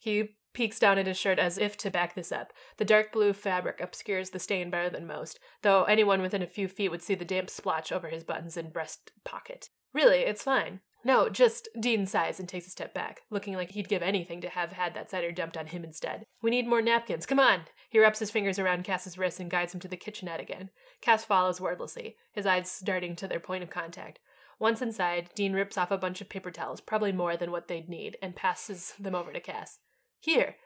[0.00, 2.52] He peeks down at his shirt as if to back this up.
[2.76, 6.68] The dark blue fabric obscures the stain better than most, though anyone within a few
[6.68, 9.68] feet would see the damp splotch over his buttons and breast pocket.
[9.92, 10.80] Really, it's fine.
[11.02, 14.50] No, just Dean sighs and takes a step back, looking like he'd give anything to
[14.50, 16.24] have had that cider dumped on him instead.
[16.42, 17.24] We need more napkins.
[17.24, 17.62] Come on!
[17.88, 20.70] He wraps his fingers around Cass's wrist and guides him to the kitchenette again.
[21.00, 24.18] Cass follows wordlessly, his eyes darting to their point of contact.
[24.58, 27.88] Once inside, Dean rips off a bunch of paper towels, probably more than what they'd
[27.88, 29.78] need, and passes them over to Cass.
[30.20, 30.56] Here.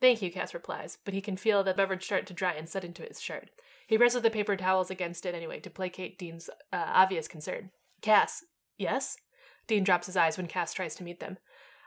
[0.00, 2.84] Thank you, Cass replies, but he can feel the beverage start to dry and set
[2.84, 3.50] into his shirt.
[3.86, 7.70] He presses the paper towels against it anyway to placate Dean's uh, obvious concern.
[8.00, 8.44] Cass,
[8.78, 9.16] yes?
[9.66, 11.36] Dean drops his eyes when Cass tries to meet them.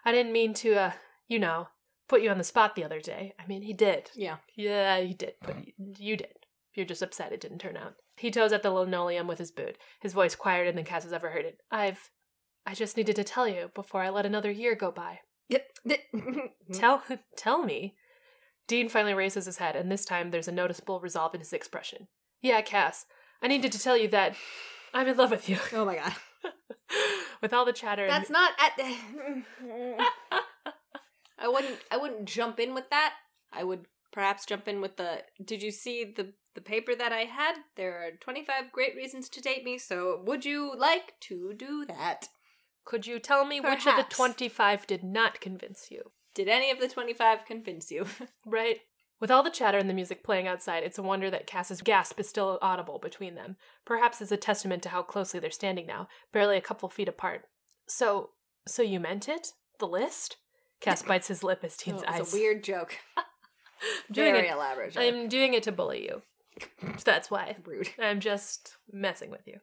[0.05, 0.91] I didn't mean to, uh,
[1.27, 1.69] you know,
[2.07, 3.33] put you on the spot the other day.
[3.39, 4.11] I mean, he did.
[4.13, 4.37] Yeah.
[4.55, 5.55] Yeah, he did, but
[5.97, 6.33] you did.
[6.75, 7.95] You're just upset it didn't turn out.
[8.17, 11.29] He toes at the linoleum with his boot, his voice quieter than Cass has ever
[11.29, 11.57] heard it.
[11.71, 12.11] I've.
[12.65, 15.19] I just needed to tell you before I let another year go by.
[15.87, 16.73] Mm-hmm.
[16.73, 17.03] Tell
[17.37, 17.95] tell me.
[18.67, 22.07] Dean finally raises his head, and this time there's a noticeable resolve in his expression.
[22.41, 23.05] Yeah, Cass,
[23.41, 24.35] I needed to tell you that
[24.93, 25.57] I'm in love with you.
[25.73, 26.13] oh my god.
[27.41, 28.07] with all the chatter.
[28.07, 30.01] That's not at mm-hmm.
[31.37, 33.13] I wouldn't I wouldn't jump in with that.
[33.51, 37.21] I would perhaps jump in with the did you see the the paper that I
[37.21, 37.55] had?
[37.75, 42.27] There are 25 great reasons to date me, so would you like to do that?
[42.85, 46.11] Could you tell me which of the 25 did not convince you?
[46.35, 48.05] Did any of the 25 convince you?
[48.45, 48.79] Right?
[49.19, 52.19] With all the chatter and the music playing outside, it's a wonder that Cass's gasp
[52.19, 53.55] is still audible between them.
[53.85, 57.45] Perhaps it's a testament to how closely they're standing now, barely a couple feet apart.
[57.87, 58.31] So,
[58.67, 59.53] so you meant it?
[59.79, 60.37] The list?
[60.81, 62.33] Cass bites his lip as Dean's Oh, it's eyes.
[62.33, 62.97] a weird joke.
[64.11, 65.03] doing Very it- elaborate joke.
[65.03, 66.21] I'm doing it to bully you.
[67.05, 67.55] That's why.
[67.65, 67.89] rude.
[67.99, 69.59] I'm just messing with you.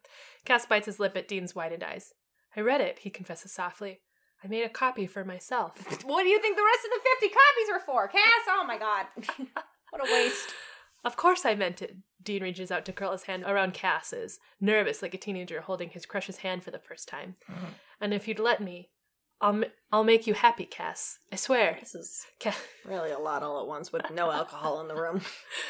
[0.47, 2.15] Cass bites his lip at Dean's widened eyes.
[2.57, 4.01] I read it, he confesses softly.
[4.43, 5.73] I made a copy for myself.
[6.07, 8.09] What do you think the rest of the 50 copies were for?
[8.09, 8.47] Cass?
[8.49, 9.07] Oh my god.
[9.91, 10.55] what a waste.
[11.05, 11.97] Of course I meant it.
[12.23, 16.05] Dean reaches out to curl his hand around Cass's, nervous like a teenager holding his
[16.07, 17.37] crush's hand for the first time.
[17.51, 17.67] Mm-hmm.
[18.01, 18.91] And if you'd let me,
[19.41, 21.19] I'll m- I'll make you happy, Cass.
[21.33, 21.79] I swear.
[21.81, 22.27] This is
[22.85, 25.23] really a lot all at once with no alcohol in the room.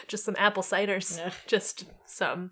[0.09, 1.17] just some apple ciders.
[1.17, 1.31] Yeah.
[1.47, 2.51] Just some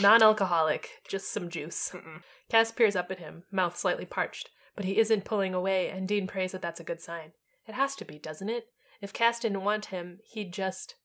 [0.00, 1.90] non-alcoholic, just some juice.
[1.92, 2.22] Mm-mm.
[2.52, 6.26] Cass peers up at him, mouth slightly parched, but he isn't pulling away, and Dean
[6.26, 7.32] prays that that's a good sign.
[7.66, 8.66] It has to be, doesn't it?
[9.00, 10.96] If Cass didn't want him, he'd just.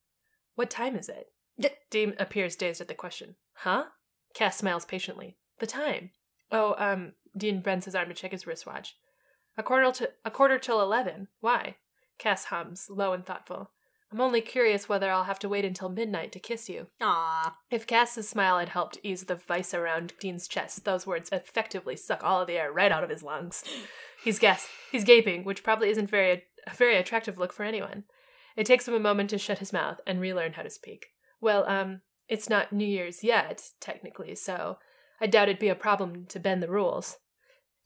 [0.55, 1.27] What time is it?
[1.57, 3.36] D- Dean appears dazed at the question.
[3.53, 3.86] Huh?
[4.33, 5.38] Cass smiles patiently.
[5.60, 6.12] The time.
[6.51, 8.97] Oh, um, Dean bends his arm to check his wristwatch.
[9.57, 11.29] A quarter to a quarter till eleven.
[11.39, 11.77] Why?
[12.19, 13.71] Cass hums, low and thoughtful.
[14.12, 16.88] I'm only curious whether I'll have to wait until midnight to kiss you.
[17.02, 17.58] Aw.
[17.70, 22.24] If Cass's smile had helped ease the vice around Dean's chest, those words effectively suck
[22.24, 23.63] all of the air right out of his lungs.
[24.24, 28.04] He's gas- he's gaping, which probably isn't very a very attractive look for anyone.
[28.56, 31.08] It takes him a moment to shut his mouth and relearn how to speak.
[31.39, 34.80] Well, um, it's not New Year's yet, technically, so
[35.22, 37.17] I doubt it'd be a problem to bend the rules.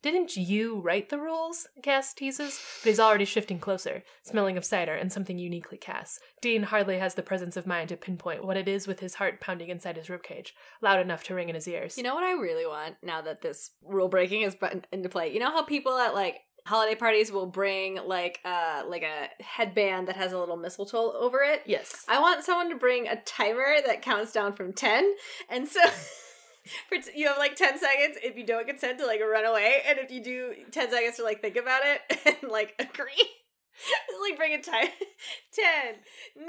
[0.02, 1.68] Didn't you write the rules?
[1.80, 6.18] Cass teases, but he's already shifting closer, smelling of cider and something uniquely Cass.
[6.40, 9.40] Dean hardly has the presence of mind to pinpoint what it is with his heart
[9.40, 11.96] pounding inside his ribcage, loud enough to ring in his ears.
[11.96, 14.56] You know what I really want now that this rule breaking is
[14.90, 15.32] into play?
[15.32, 20.06] You know how people at like holiday parties will bring like uh like a headband
[20.08, 21.62] that has a little mistletoe over it?
[21.64, 22.04] yes.
[22.08, 25.14] I want someone to bring a timer that counts down from 10.
[25.48, 25.80] And so
[27.14, 29.82] you have like 10 seconds if you don't consent to like run away.
[29.86, 32.00] And if you do 10 seconds to like think about it
[32.42, 33.28] and like agree,
[34.22, 34.88] like bring it time
[35.54, 35.94] 10,
[36.36, 36.46] 9,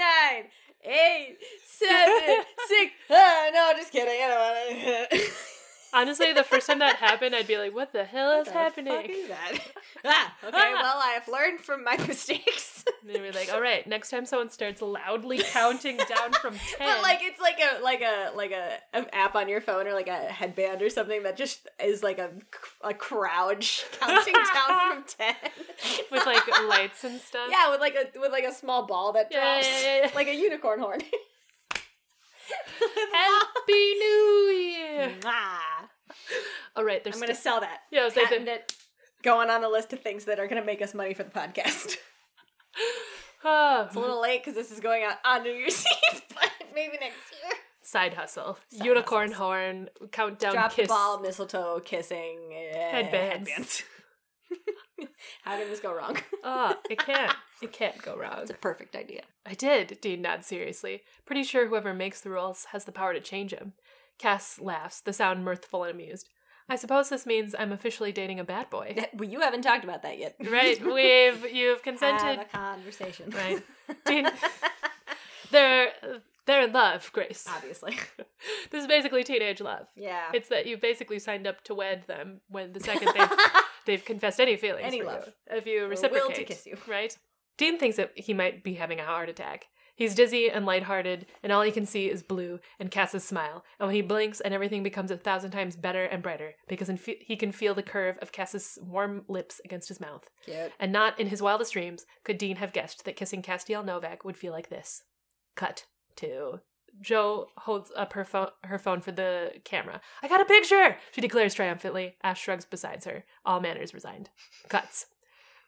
[0.86, 2.91] 8, 7, 6.
[3.10, 4.21] Ah, no, just kidding.
[4.21, 5.30] I don't want to.
[5.93, 9.06] Honestly, the first time that happened, I'd be like, what the hell is the happening?
[9.10, 9.60] is that?
[10.06, 12.84] ah, okay, well, I have learned from my mistakes.
[13.01, 16.60] And then we're like, all right, next time someone starts loudly counting down from 10.
[16.79, 19.93] But like it's like a like a like a an app on your phone or
[19.93, 22.32] like a headband or something that just is like a
[22.82, 25.36] a crouch counting down from ten
[26.12, 27.47] with like lights and stuff.
[27.51, 30.12] yeah with like a with like a small ball that drops yeah, yeah, yeah.
[30.15, 31.01] like a unicorn horn.
[33.13, 35.13] Happy New Year!
[35.21, 35.73] Mwah.
[36.76, 37.80] All right, there's I'm gonna sell that.
[37.91, 38.73] Yeah, I was like, Patent it.
[39.23, 41.30] going on the list of things that are going to make us money for the
[41.32, 41.97] podcast.
[43.45, 46.49] Ah, It's a little late because this is going out on New Year's Eve, but
[46.73, 47.52] maybe next year.
[47.82, 48.58] side hustle.
[48.71, 49.38] Side Unicorn hustles.
[49.38, 50.88] horn, countdown Drop kiss.
[50.88, 52.39] the ball, mistletoe, kissing,
[52.73, 53.49] Headbands.
[53.49, 53.84] headbands.
[55.43, 56.15] How did this go wrong?
[56.43, 57.36] Ah, it can't.
[57.62, 58.39] It can't go wrong.
[58.41, 59.23] It's a perfect idea.
[59.45, 61.02] I did, Dean nods seriously.
[61.26, 63.73] Pretty sure whoever makes the rules has the power to change them.
[64.19, 66.30] Cass laughs, the sound mirthful and amused.
[66.69, 68.95] I suppose this means I'm officially dating a bad boy.
[69.13, 70.36] Well, you haven't talked about that yet.
[70.49, 72.21] right, we've you've consented.
[72.39, 72.45] Have a
[72.76, 73.30] conversation.
[73.32, 73.62] Right.
[74.06, 74.30] Dean-
[75.52, 75.91] They're
[76.45, 77.45] they're in love, Grace.
[77.49, 77.97] Obviously.
[78.71, 79.88] This is basically teenage love.
[79.95, 80.30] Yeah.
[80.34, 83.32] It's that you've basically signed up to wed them when the second they've
[83.86, 85.26] they've confessed any feelings Any love.
[85.28, 85.58] you.
[85.58, 86.78] If you reciprocate, will to kiss you.
[86.88, 87.15] right?
[87.58, 89.67] Dean thinks that he might be having a heart attack.
[89.95, 93.63] He's dizzy and lighthearted, and all he can see is blue and Cass's smile.
[93.79, 97.19] And when he blinks, and everything becomes a thousand times better and brighter because fe-
[97.21, 100.27] he can feel the curve of Cass's warm lips against his mouth.
[100.45, 100.71] Cute.
[100.79, 104.38] And not in his wildest dreams could Dean have guessed that kissing Castiel Novak would
[104.38, 105.03] feel like this.
[105.56, 105.86] Cut
[106.17, 106.60] to
[107.01, 110.01] Jo holds up her phone her phone for the camera.
[110.21, 112.15] I got a picture, she declares triumphantly.
[112.23, 113.25] Ash shrugs beside her.
[113.45, 114.29] All manners resigned.
[114.69, 115.08] Cuts.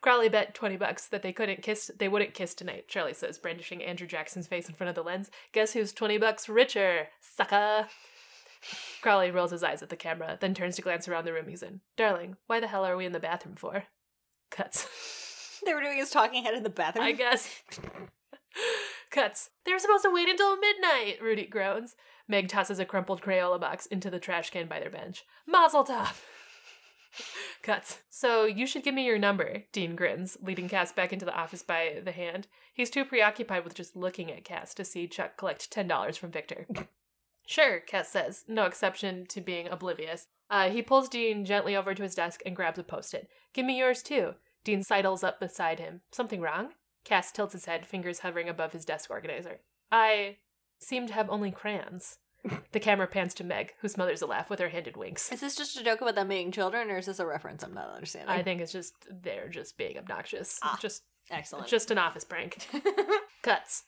[0.05, 3.81] Crowley bet twenty bucks that they couldn't kiss they wouldn't kiss tonight, Charlie says, brandishing
[3.81, 5.31] Andrew Jackson's face in front of the lens.
[5.51, 7.87] Guess who's twenty bucks richer, sucker?
[9.01, 11.63] Crowley rolls his eyes at the camera, then turns to glance around the room he's
[11.63, 11.81] in.
[11.97, 13.85] Darling, why the hell are we in the bathroom for?
[14.51, 15.59] Cuts.
[15.65, 17.05] They were doing his talking head in the bathroom.
[17.05, 17.63] I guess.
[19.09, 19.49] Cuts.
[19.65, 21.95] They were supposed to wait until midnight, Ruby groans.
[22.27, 25.25] Meg tosses a crumpled Crayola box into the trash can by their bench.
[25.47, 26.21] Mazel tov!
[27.61, 27.99] Cuts.
[28.09, 31.61] So you should give me your number, Dean grins, leading Cass back into the office
[31.61, 32.47] by the hand.
[32.73, 36.67] He's too preoccupied with just looking at Cass to see Chuck collect $10 from Victor.
[37.47, 40.27] sure, Cass says, no exception to being oblivious.
[40.49, 43.29] Uh, he pulls Dean gently over to his desk and grabs a post-it.
[43.53, 44.35] Give me yours too.
[44.63, 46.01] Dean sidles up beside him.
[46.11, 46.69] Something wrong?
[47.03, 49.59] Cass tilts his head, fingers hovering above his desk organizer.
[49.91, 50.37] I
[50.79, 52.17] seem to have only crayons.
[52.71, 55.31] The camera pans to Meg, who smothers a laugh with her hand in winks.
[55.31, 57.73] Is this just a joke about them being children, or is this a reference I'm
[57.73, 58.29] not understanding?
[58.29, 60.59] I think it's just they're just being obnoxious.
[60.61, 61.67] Ah, just Excellent.
[61.67, 62.67] just an office prank.
[63.41, 63.83] Cuts.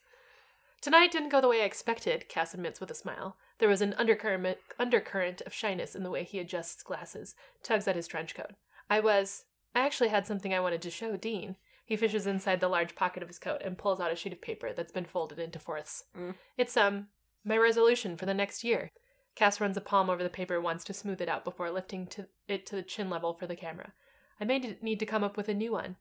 [0.81, 3.35] Tonight didn't go the way I expected, Cass admits with a smile.
[3.59, 7.95] There was an undercurrent undercurrent of shyness in the way he adjusts glasses, tugs at
[7.95, 8.51] his trench coat.
[8.89, 11.55] I was I actually had something I wanted to show Dean.
[11.85, 14.41] He fishes inside the large pocket of his coat and pulls out a sheet of
[14.41, 16.03] paper that's been folded into fourths.
[16.17, 16.35] Mm.
[16.57, 17.07] It's um
[17.47, 18.91] my resolution for the next year.
[19.35, 22.27] Cass runs a palm over the paper once to smooth it out before lifting to
[22.47, 23.93] it to the chin level for the camera.
[24.39, 25.97] I may need to come up with a new one.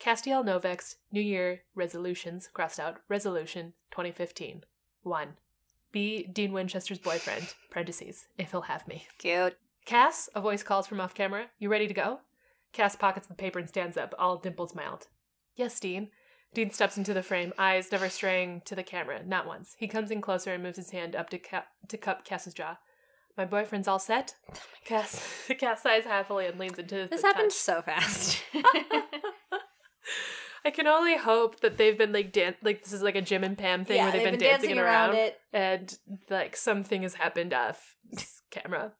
[0.00, 4.64] Castiel Novak's New Year resolutions crossed out resolution 2015.
[5.04, 5.28] 1.
[5.92, 9.06] Be Dean Winchester's boyfriend, parentheses, if he'll have me.
[9.18, 9.56] Cute.
[9.84, 11.46] Cass, a voice calls from off camera.
[11.58, 12.20] You ready to go?
[12.72, 15.08] Cass pockets the paper and stands up, all dimples mild.
[15.54, 16.08] Yes, Dean.
[16.54, 19.74] Dean steps into the frame, eyes never straying to the camera, not once.
[19.78, 22.76] He comes in closer and moves his hand up to, ca- to cup Cass's jaw.
[23.38, 24.34] My boyfriend's all set?
[24.84, 27.58] Cass, Cass sighs happily and leans into This happened touch.
[27.58, 28.42] so fast.
[30.64, 33.42] I can only hope that they've been like dan- like this is like a Jim
[33.42, 35.40] and Pam thing yeah, where they've, they've been, dancing, around, it.
[35.52, 35.98] and
[36.30, 37.96] like something has happened off
[38.50, 38.92] camera.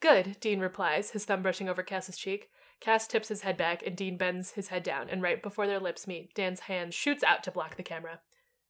[0.00, 2.48] Good, Dean replies, his thumb brushing over Cass's cheek.
[2.80, 5.78] Cass tips his head back and Dean bends his head down, and right before their
[5.80, 8.20] lips meet, Dan's hand shoots out to block the camera.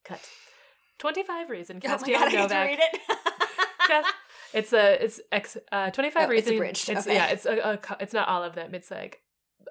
[0.04, 0.28] Cut.
[0.98, 2.66] 25 reason Oh my Castiel god, I get to Novak.
[2.68, 3.00] read it.
[3.88, 4.12] Cass-
[4.52, 7.14] it's a it's ex uh 25 Oh, it's it's okay.
[7.14, 9.20] yeah it's a, a it's not all of them it's like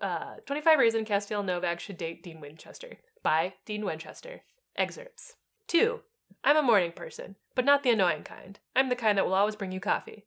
[0.02, 4.42] uh 25 reason Castiel Novak should date Dean Winchester by Dean Winchester
[4.78, 5.36] excerpts
[5.68, 6.00] 2
[6.44, 9.56] I'm a morning person but not the annoying kind I'm the kind that will always
[9.58, 10.26] bring you coffee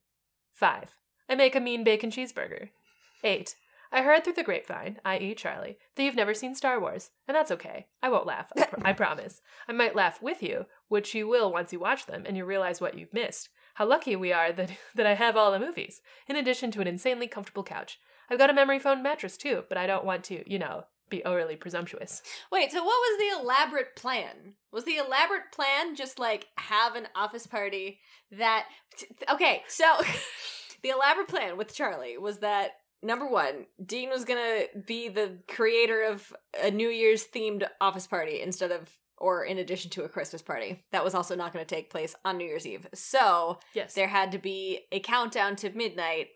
[0.52, 0.94] 5
[1.30, 2.68] I make a mean bacon cheeseburger
[3.24, 3.54] 8
[3.92, 7.50] I heard through the grapevine, i.e., Charlie, that you've never seen Star Wars, and that's
[7.50, 7.86] okay.
[8.02, 8.50] I won't laugh.
[8.56, 9.42] I, pr- I promise.
[9.68, 12.80] I might laugh with you, which you will once you watch them and you realize
[12.80, 13.50] what you've missed.
[13.74, 16.86] How lucky we are that, that I have all the movies, in addition to an
[16.86, 17.98] insanely comfortable couch.
[18.30, 21.22] I've got a memory foam mattress too, but I don't want to, you know, be
[21.24, 22.22] overly presumptuous.
[22.50, 24.54] Wait, so what was the elaborate plan?
[24.72, 28.00] Was the elaborate plan just like have an office party
[28.30, 28.64] that.
[28.96, 29.84] t- Okay, so
[30.82, 32.70] the elaborate plan with Charlie was that
[33.02, 38.40] number one, Dean was gonna be the creator of a New Year's themed office party
[38.40, 38.90] instead of.
[39.18, 40.82] Or in addition to a Christmas party.
[40.90, 42.88] That was also not going to take place on New Year's Eve.
[42.92, 43.94] So Yes.
[43.94, 46.30] there had to be a countdown to midnight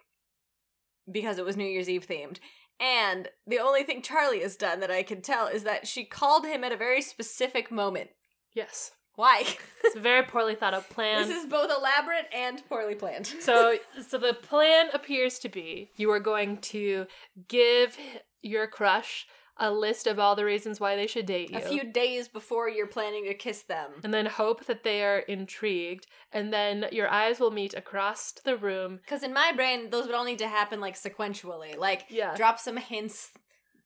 [1.10, 2.38] because it was New Year's Eve themed.
[2.78, 6.46] And the only thing Charlie has done that I can tell is that she called
[6.46, 8.10] him at a very specific moment.
[8.54, 8.92] yes.
[9.16, 9.44] Why?
[9.84, 11.26] It's a very poorly thought out plan.
[11.28, 13.26] this is both elaborate and poorly planned.
[13.26, 13.76] so
[14.08, 17.06] so the plan appears to be you are going to
[17.48, 17.96] give
[18.42, 19.26] your crush
[19.58, 21.56] a list of all the reasons why they should date you.
[21.56, 23.90] A few days before you're planning to kiss them.
[24.04, 28.54] and then hope that they are intrigued, and then your eyes will meet across the
[28.54, 28.98] room.
[29.02, 31.74] Because in my brain, those would all need to happen like sequentially.
[31.74, 32.34] Like, Yeah.
[32.36, 33.30] drop some hints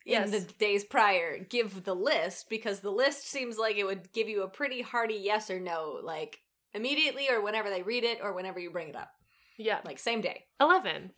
[0.07, 1.39] in the days prior.
[1.39, 5.19] Give the list because the list seems like it would give you a pretty hearty
[5.21, 6.41] yes or no, like
[6.75, 9.11] immediately or whenever they read it or whenever you bring it up.
[9.57, 9.81] Yeah.
[9.85, 10.45] Like same day.
[10.61, 11.13] 11.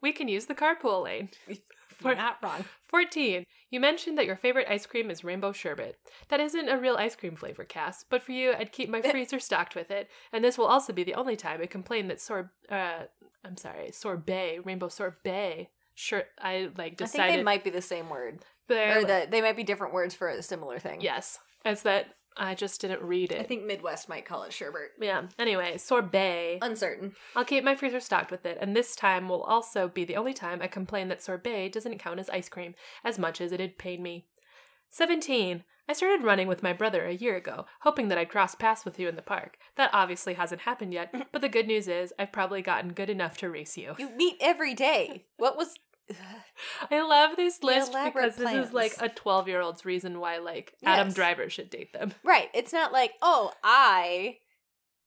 [0.00, 1.30] We can use the carpool lane.
[2.04, 2.64] You're not wrong.
[2.84, 3.44] 14.
[3.70, 5.96] You mentioned that your favorite ice cream is rainbow sherbet.
[6.28, 9.40] That isn't a real ice cream flavor, Cass, but for you, I'd keep my freezer
[9.40, 12.52] stocked with it, and this will also be the only time I complain that sor
[12.70, 13.04] uh
[13.44, 15.70] I'm sorry, sorbet, rainbow sorbet.
[16.00, 17.20] Sure, I like decided.
[17.20, 20.14] I think they might be the same word, or that they might be different words
[20.14, 21.00] for a similar thing.
[21.00, 23.40] yes, it's that I just didn't read it.
[23.40, 24.92] I think Midwest might call it sherbet.
[25.00, 25.24] yeah.
[25.40, 26.60] Anyway, sorbet.
[26.62, 27.14] Uncertain.
[27.34, 30.34] I'll keep my freezer stocked with it, and this time will also be the only
[30.34, 34.00] time I complain that sorbet doesn't count as ice cream, as much as it'd pain
[34.00, 34.28] me.
[34.90, 35.64] 17.
[35.88, 39.00] I started running with my brother a year ago, hoping that I'd cross paths with
[39.00, 39.56] you in the park.
[39.76, 43.38] That obviously hasn't happened yet, but the good news is I've probably gotten good enough
[43.38, 43.94] to race you.
[43.98, 45.24] You meet every day.
[45.38, 45.78] What was?
[46.90, 50.74] I love this list because this is like a 12 year old's reason why, like,
[50.84, 52.12] Adam Driver should date them.
[52.24, 52.48] Right.
[52.54, 54.38] It's not like, oh, I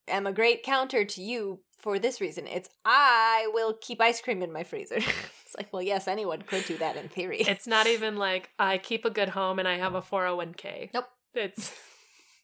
[0.07, 2.47] am a great counter to you for this reason.
[2.47, 4.95] It's I will keep ice cream in my freezer.
[5.45, 7.41] it's like, well, yes, anyone could do that in theory.
[7.41, 10.91] It's not even like I keep a good home and I have a 401k.
[10.93, 11.05] Nope.
[11.33, 11.73] It's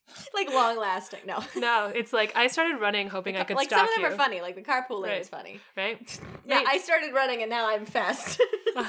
[0.34, 1.20] like long lasting.
[1.26, 1.44] No.
[1.56, 4.08] no, it's like I started running hoping I could like some of them you.
[4.08, 4.42] are funny.
[4.42, 5.22] Like the carpool lane Right.
[5.22, 5.60] is funny.
[5.76, 6.20] right?
[6.46, 6.68] Yeah, Right.
[6.68, 8.42] I started running and now I'm fast.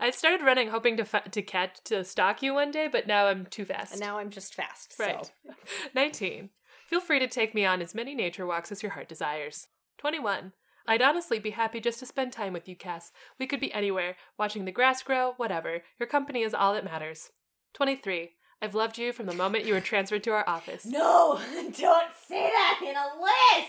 [0.00, 3.26] I started running hoping to fa- to catch to stalk you one day, but now
[3.26, 3.92] I'm too fast.
[3.92, 4.94] and now I'm just fast.
[4.98, 5.24] right.
[5.46, 5.52] So.
[5.94, 6.50] 19.
[6.88, 9.68] Feel free to take me on as many nature walks as your heart desires.
[9.98, 10.52] 21.
[10.86, 13.10] I'd honestly be happy just to spend time with you, Cass.
[13.38, 15.82] We could be anywhere, watching the grass grow, whatever.
[15.98, 17.30] Your company is all that matters.
[17.72, 18.32] 23.
[18.64, 20.86] I've loved you from the moment you were transferred to our office.
[20.86, 23.68] No, don't say that in a list.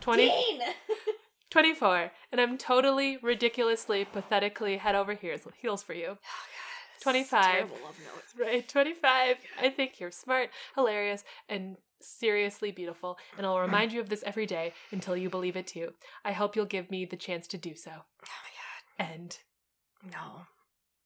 [0.00, 0.60] 20, Dean.
[1.50, 2.10] 24.
[2.32, 6.18] And I'm totally, ridiculously, pathetically head over heels, heels for you.
[7.02, 7.44] 25.
[7.44, 8.44] Terrible love note.
[8.44, 9.36] Right, 25.
[9.62, 14.46] I think you're smart, hilarious, and seriously beautiful, and I'll remind you of this every
[14.46, 15.92] day until you believe it too.
[16.24, 17.92] I hope you'll give me the chance to do so.
[17.94, 18.26] Oh
[18.98, 19.38] And
[20.08, 20.12] my god.
[20.12, 20.46] No.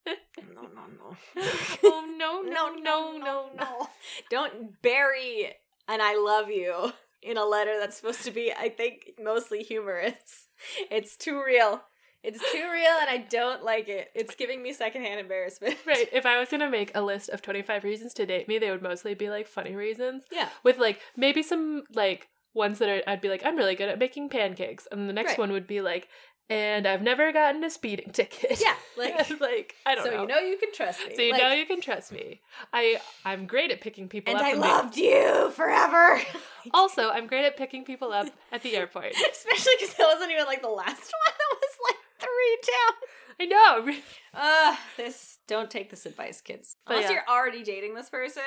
[0.06, 1.16] No, no, no.
[1.84, 3.88] oh no, no, no, no, no.
[4.30, 5.52] Don't bury
[5.88, 10.48] and I love you in a letter that's supposed to be, I think, mostly humorous.
[10.90, 11.82] It's too real.
[12.22, 14.10] It's too real and I don't like it.
[14.14, 15.76] It's giving me secondhand embarrassment.
[15.86, 18.70] Right, if I was gonna make a list of 25 reasons to date me, they
[18.70, 20.24] would mostly be like funny reasons.
[20.30, 20.48] Yeah.
[20.62, 23.98] With like maybe some like ones that are, I'd be like, I'm really good at
[23.98, 24.86] making pancakes.
[24.90, 25.38] And the next Right.
[25.38, 26.08] one would be like,
[26.50, 28.60] and I've never gotten a speeding ticket.
[28.60, 30.16] Yeah, like- like I don't so know.
[30.16, 31.14] So you know you can trust me.
[31.16, 32.40] So you Like, know you can trust me.
[32.72, 34.42] I I'm great at picking people up.
[34.42, 34.48] and up.
[34.48, 36.20] I and loved you forever.
[36.74, 39.12] Also, I'm great at picking people up at the airport.
[39.12, 41.34] Especially because that wasn't even like the last one.
[41.38, 42.94] That was like three down.
[43.40, 43.94] I know.
[44.34, 46.76] Uh, this don't take this advice, kids.
[46.86, 47.14] But Unless yeah.
[47.16, 48.42] you're already dating this person,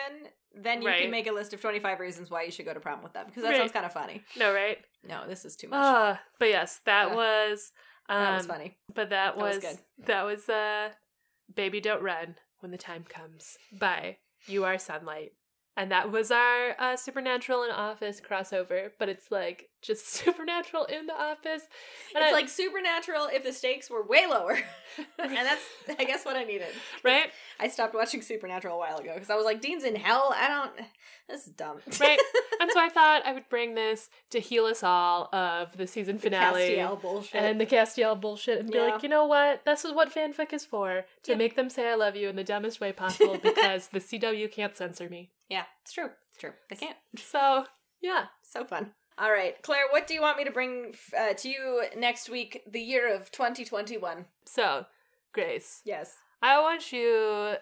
[0.55, 1.01] then you Right.
[1.01, 3.25] can make a list of 25 reasons why you should go to prom with them
[3.25, 3.57] because that Right.
[3.57, 4.23] sounds kind of funny.
[4.37, 4.77] No, right?
[5.03, 5.83] No, this is too much.
[5.83, 7.71] Uh, but yes, that Uh, was
[8.09, 8.77] um, that was funny.
[8.93, 9.77] But that, That was was, good.
[10.05, 10.89] that was uh
[11.53, 15.33] Baby Don't Run When the Time Comes by You Are Sunlight.
[15.75, 21.05] And that was our uh, Supernatural and Office crossover, but it's like just Supernatural in
[21.05, 21.63] the Office.
[22.15, 24.53] And it's I- like supernatural if the stakes were way lower.
[25.19, 25.61] and that's,
[25.99, 26.67] I guess, what I needed.
[27.03, 27.29] right?
[27.59, 30.33] I stopped watching Supernatural a while ago because I was like, Dean's in hell.
[30.35, 30.87] I don't.
[31.29, 31.77] This is dumb.
[32.01, 32.19] Right.
[32.59, 36.17] And so I thought I would bring this to heal us all of the season
[36.17, 36.75] finale.
[36.75, 37.35] Castiel bullshit.
[37.41, 38.85] and the Castiel bullshit and be Yeah.
[38.85, 39.63] like, you know what?
[39.65, 41.05] This is what fanfic is for.
[41.23, 41.37] To Yeah.
[41.37, 44.75] make them say I love you in the dumbest way possible because the CW can't
[44.75, 45.31] censor me.
[45.49, 46.09] yeah, it's true.
[46.29, 46.51] It's true.
[46.69, 46.97] They can't.
[47.17, 47.65] So,
[48.01, 48.25] yeah.
[48.41, 48.91] So fun.
[49.17, 52.63] All right, Claire, what do you want me to bring uh, to you next week,
[52.69, 54.25] the year of 2021?
[54.45, 54.85] So,
[55.33, 56.15] Grace, Yes.
[56.41, 57.55] I want you.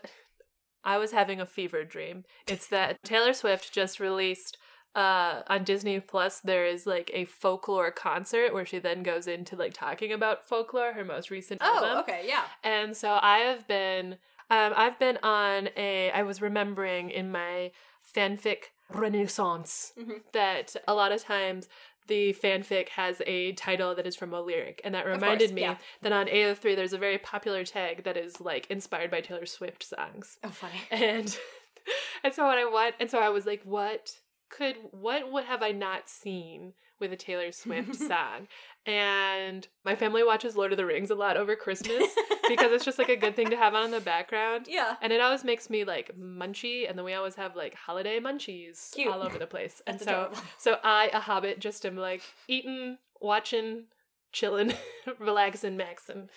[0.83, 2.25] I was having a fever dream.
[2.47, 4.57] It's that Taylor Swift just released
[4.93, 9.55] uh on Disney Plus there is like a folklore concert where she then goes into
[9.55, 11.91] like talking about folklore her most recent album.
[11.93, 12.43] Oh, okay, yeah.
[12.61, 14.17] And so I have been
[14.49, 17.71] um I've been on a I was remembering in my
[18.15, 20.21] fanfic renaissance Mhm.
[20.33, 21.67] that a lot of times
[22.07, 25.61] the fanfic has a title that is from a lyric and that reminded course, me
[25.61, 25.77] yeah.
[26.01, 29.83] that on AO3 there's a very popular tag that is like inspired by Taylor Swift
[29.83, 30.37] songs.
[30.43, 30.81] Oh, funny.
[30.91, 31.37] And
[32.23, 34.17] and so what I want and so I was like what
[34.49, 38.47] could what would have I not seen with a Taylor Swift song.
[38.85, 42.07] And my family watches Lord of the Rings a lot over Christmas
[42.47, 44.67] because it's just like a good thing to have on in the background.
[44.69, 44.95] yeah.
[45.01, 48.91] And it always makes me like munchy, and then we always have like holiday munchies
[48.93, 49.11] Cute.
[49.11, 49.81] all over the place.
[49.85, 50.37] and so, adorable.
[50.57, 53.85] so I, a hobbit, just am like eating, watching,
[54.31, 54.73] chilling,
[55.19, 56.29] relaxing, maxing.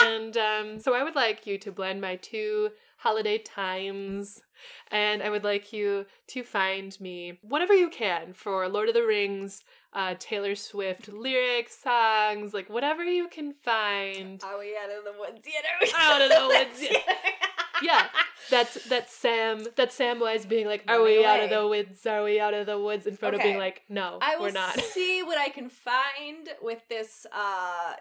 [0.00, 2.70] and um, so I would like you to blend my two
[3.04, 4.40] holiday times,
[4.90, 9.04] and I would like you to find me whatever you can for Lord of the
[9.06, 14.42] Rings, uh, Taylor Swift lyrics, songs, like whatever you can find.
[14.42, 15.64] Are we out of the woods yet?
[15.66, 17.04] Are we Out of the woods yet?
[17.82, 18.06] Yeah.
[18.50, 19.64] That's that's Sam.
[19.74, 22.04] That's Samwise being like, "Are we out of the woods?
[22.06, 23.42] Are we out of the woods?" And Frodo Okay.
[23.42, 27.94] being like, "No, I will we're not." see what I can find with this uh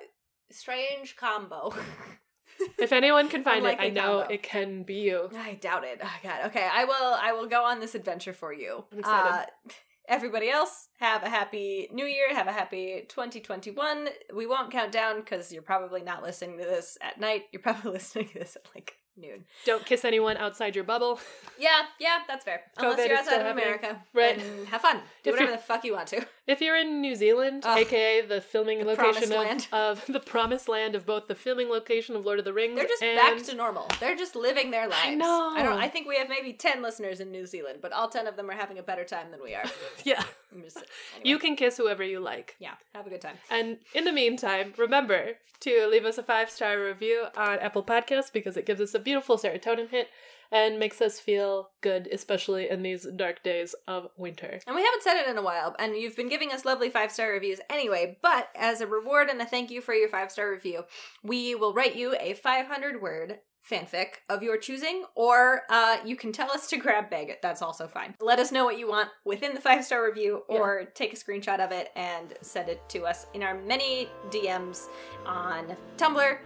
[0.51, 1.74] strange combo.
[2.80, 4.34] if anyone can find it, I know combo.
[4.34, 5.30] it can be you.
[5.36, 5.99] I doubt it.
[6.04, 6.45] Oh god.
[6.47, 8.84] Okay, I will I will go on this adventure for you.
[8.91, 9.32] I'm excited.
[9.32, 9.72] Uh,
[10.08, 14.10] everybody else, have a happy new year, have a happy 2021.
[14.36, 17.45] We won't count down cuz you're probably not listening to this at night.
[17.51, 19.45] You're probably listening to this at like noon.
[19.66, 21.20] Don't kiss anyone outside your bubble.
[21.60, 22.64] Yeah, yeah, that's fair.
[22.78, 23.47] Unless you're outside of.
[23.47, 24.01] America.
[24.14, 24.41] Right.
[24.70, 24.97] Have fun.
[25.24, 26.26] Do If whatever the fuck you want to.
[26.46, 27.80] If you're in New Zealand, Ugh.
[27.80, 32.18] aka the filming The location of, of the promised land of both the filming location
[32.18, 33.88] of Lord of the Rings, They're just and back to normal.
[34.02, 35.06] They're just living their lives.
[35.06, 35.54] I know.
[35.56, 35.80] I don't.
[35.80, 38.50] I think we have maybe ten listeners in New Zealand, but all ten of them
[38.50, 39.64] are having a better time than we are.
[40.04, 40.24] yeah,
[40.62, 41.24] just- anyway.
[41.24, 42.56] you can kiss whoever you like.
[42.60, 43.38] Yeah, have a good time.
[43.50, 48.32] And in the meantime, remember to leave us a five star review on Apple Podcasts
[48.34, 50.10] because it gives us a beautiful serotonin hit
[50.54, 54.60] and makes us feel good, especially in these dark days of winter.
[54.68, 57.12] And we haven't said it in a while, and you've been giving us lovely five
[57.12, 58.18] star reviews anyway.
[58.22, 60.84] But as a reward and a thank you for your five star review,
[61.24, 63.39] we will write you a 500 word
[63.70, 67.41] fanfic of your choosing, or uh, you can tell us to grab bag it.
[67.41, 68.14] That's also fine.
[68.22, 71.60] Let us know what you want within the five star review, or take a screenshot
[71.60, 74.88] of it and send it to us in our many DMs
[75.26, 76.38] on Tumblr.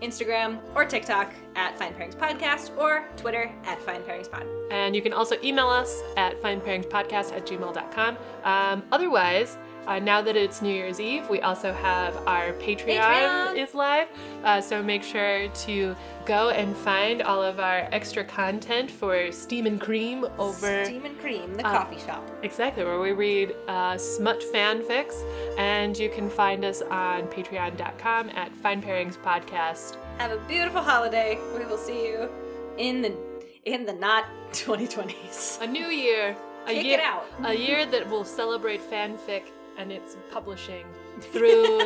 [0.00, 4.46] Instagram or TikTok at Fine Pairings Podcast or Twitter at Fine Pairings Pod.
[4.70, 8.18] And you can also email us at finepairingspodcast at gmail.com.
[8.44, 9.58] Um, otherwise,
[9.88, 13.56] uh, now that it's New Year's Eve, we also have our Patreon, Patreon.
[13.56, 14.08] is live.
[14.44, 19.64] Uh, so make sure to go and find all of our extra content for Steam
[19.66, 22.22] and Cream over Steam and Cream, the uh, coffee shop.
[22.42, 25.24] Exactly, where we read uh, smut fanfics,
[25.58, 29.96] and you can find us on patreon.com at Fine Pairings Podcast.
[30.18, 31.38] Have a beautiful holiday.
[31.56, 32.28] We will see you
[32.76, 33.16] in the
[33.64, 35.62] in the not 2020s.
[35.62, 36.36] A new year,
[36.66, 37.24] a Kick year, it out.
[37.44, 39.44] a year that will celebrate fanfic
[39.78, 40.84] and its publishing
[41.20, 41.80] through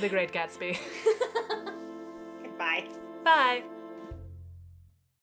[0.00, 0.78] The Great Gatsby.
[2.42, 2.88] Goodbye.
[3.24, 3.62] Bye.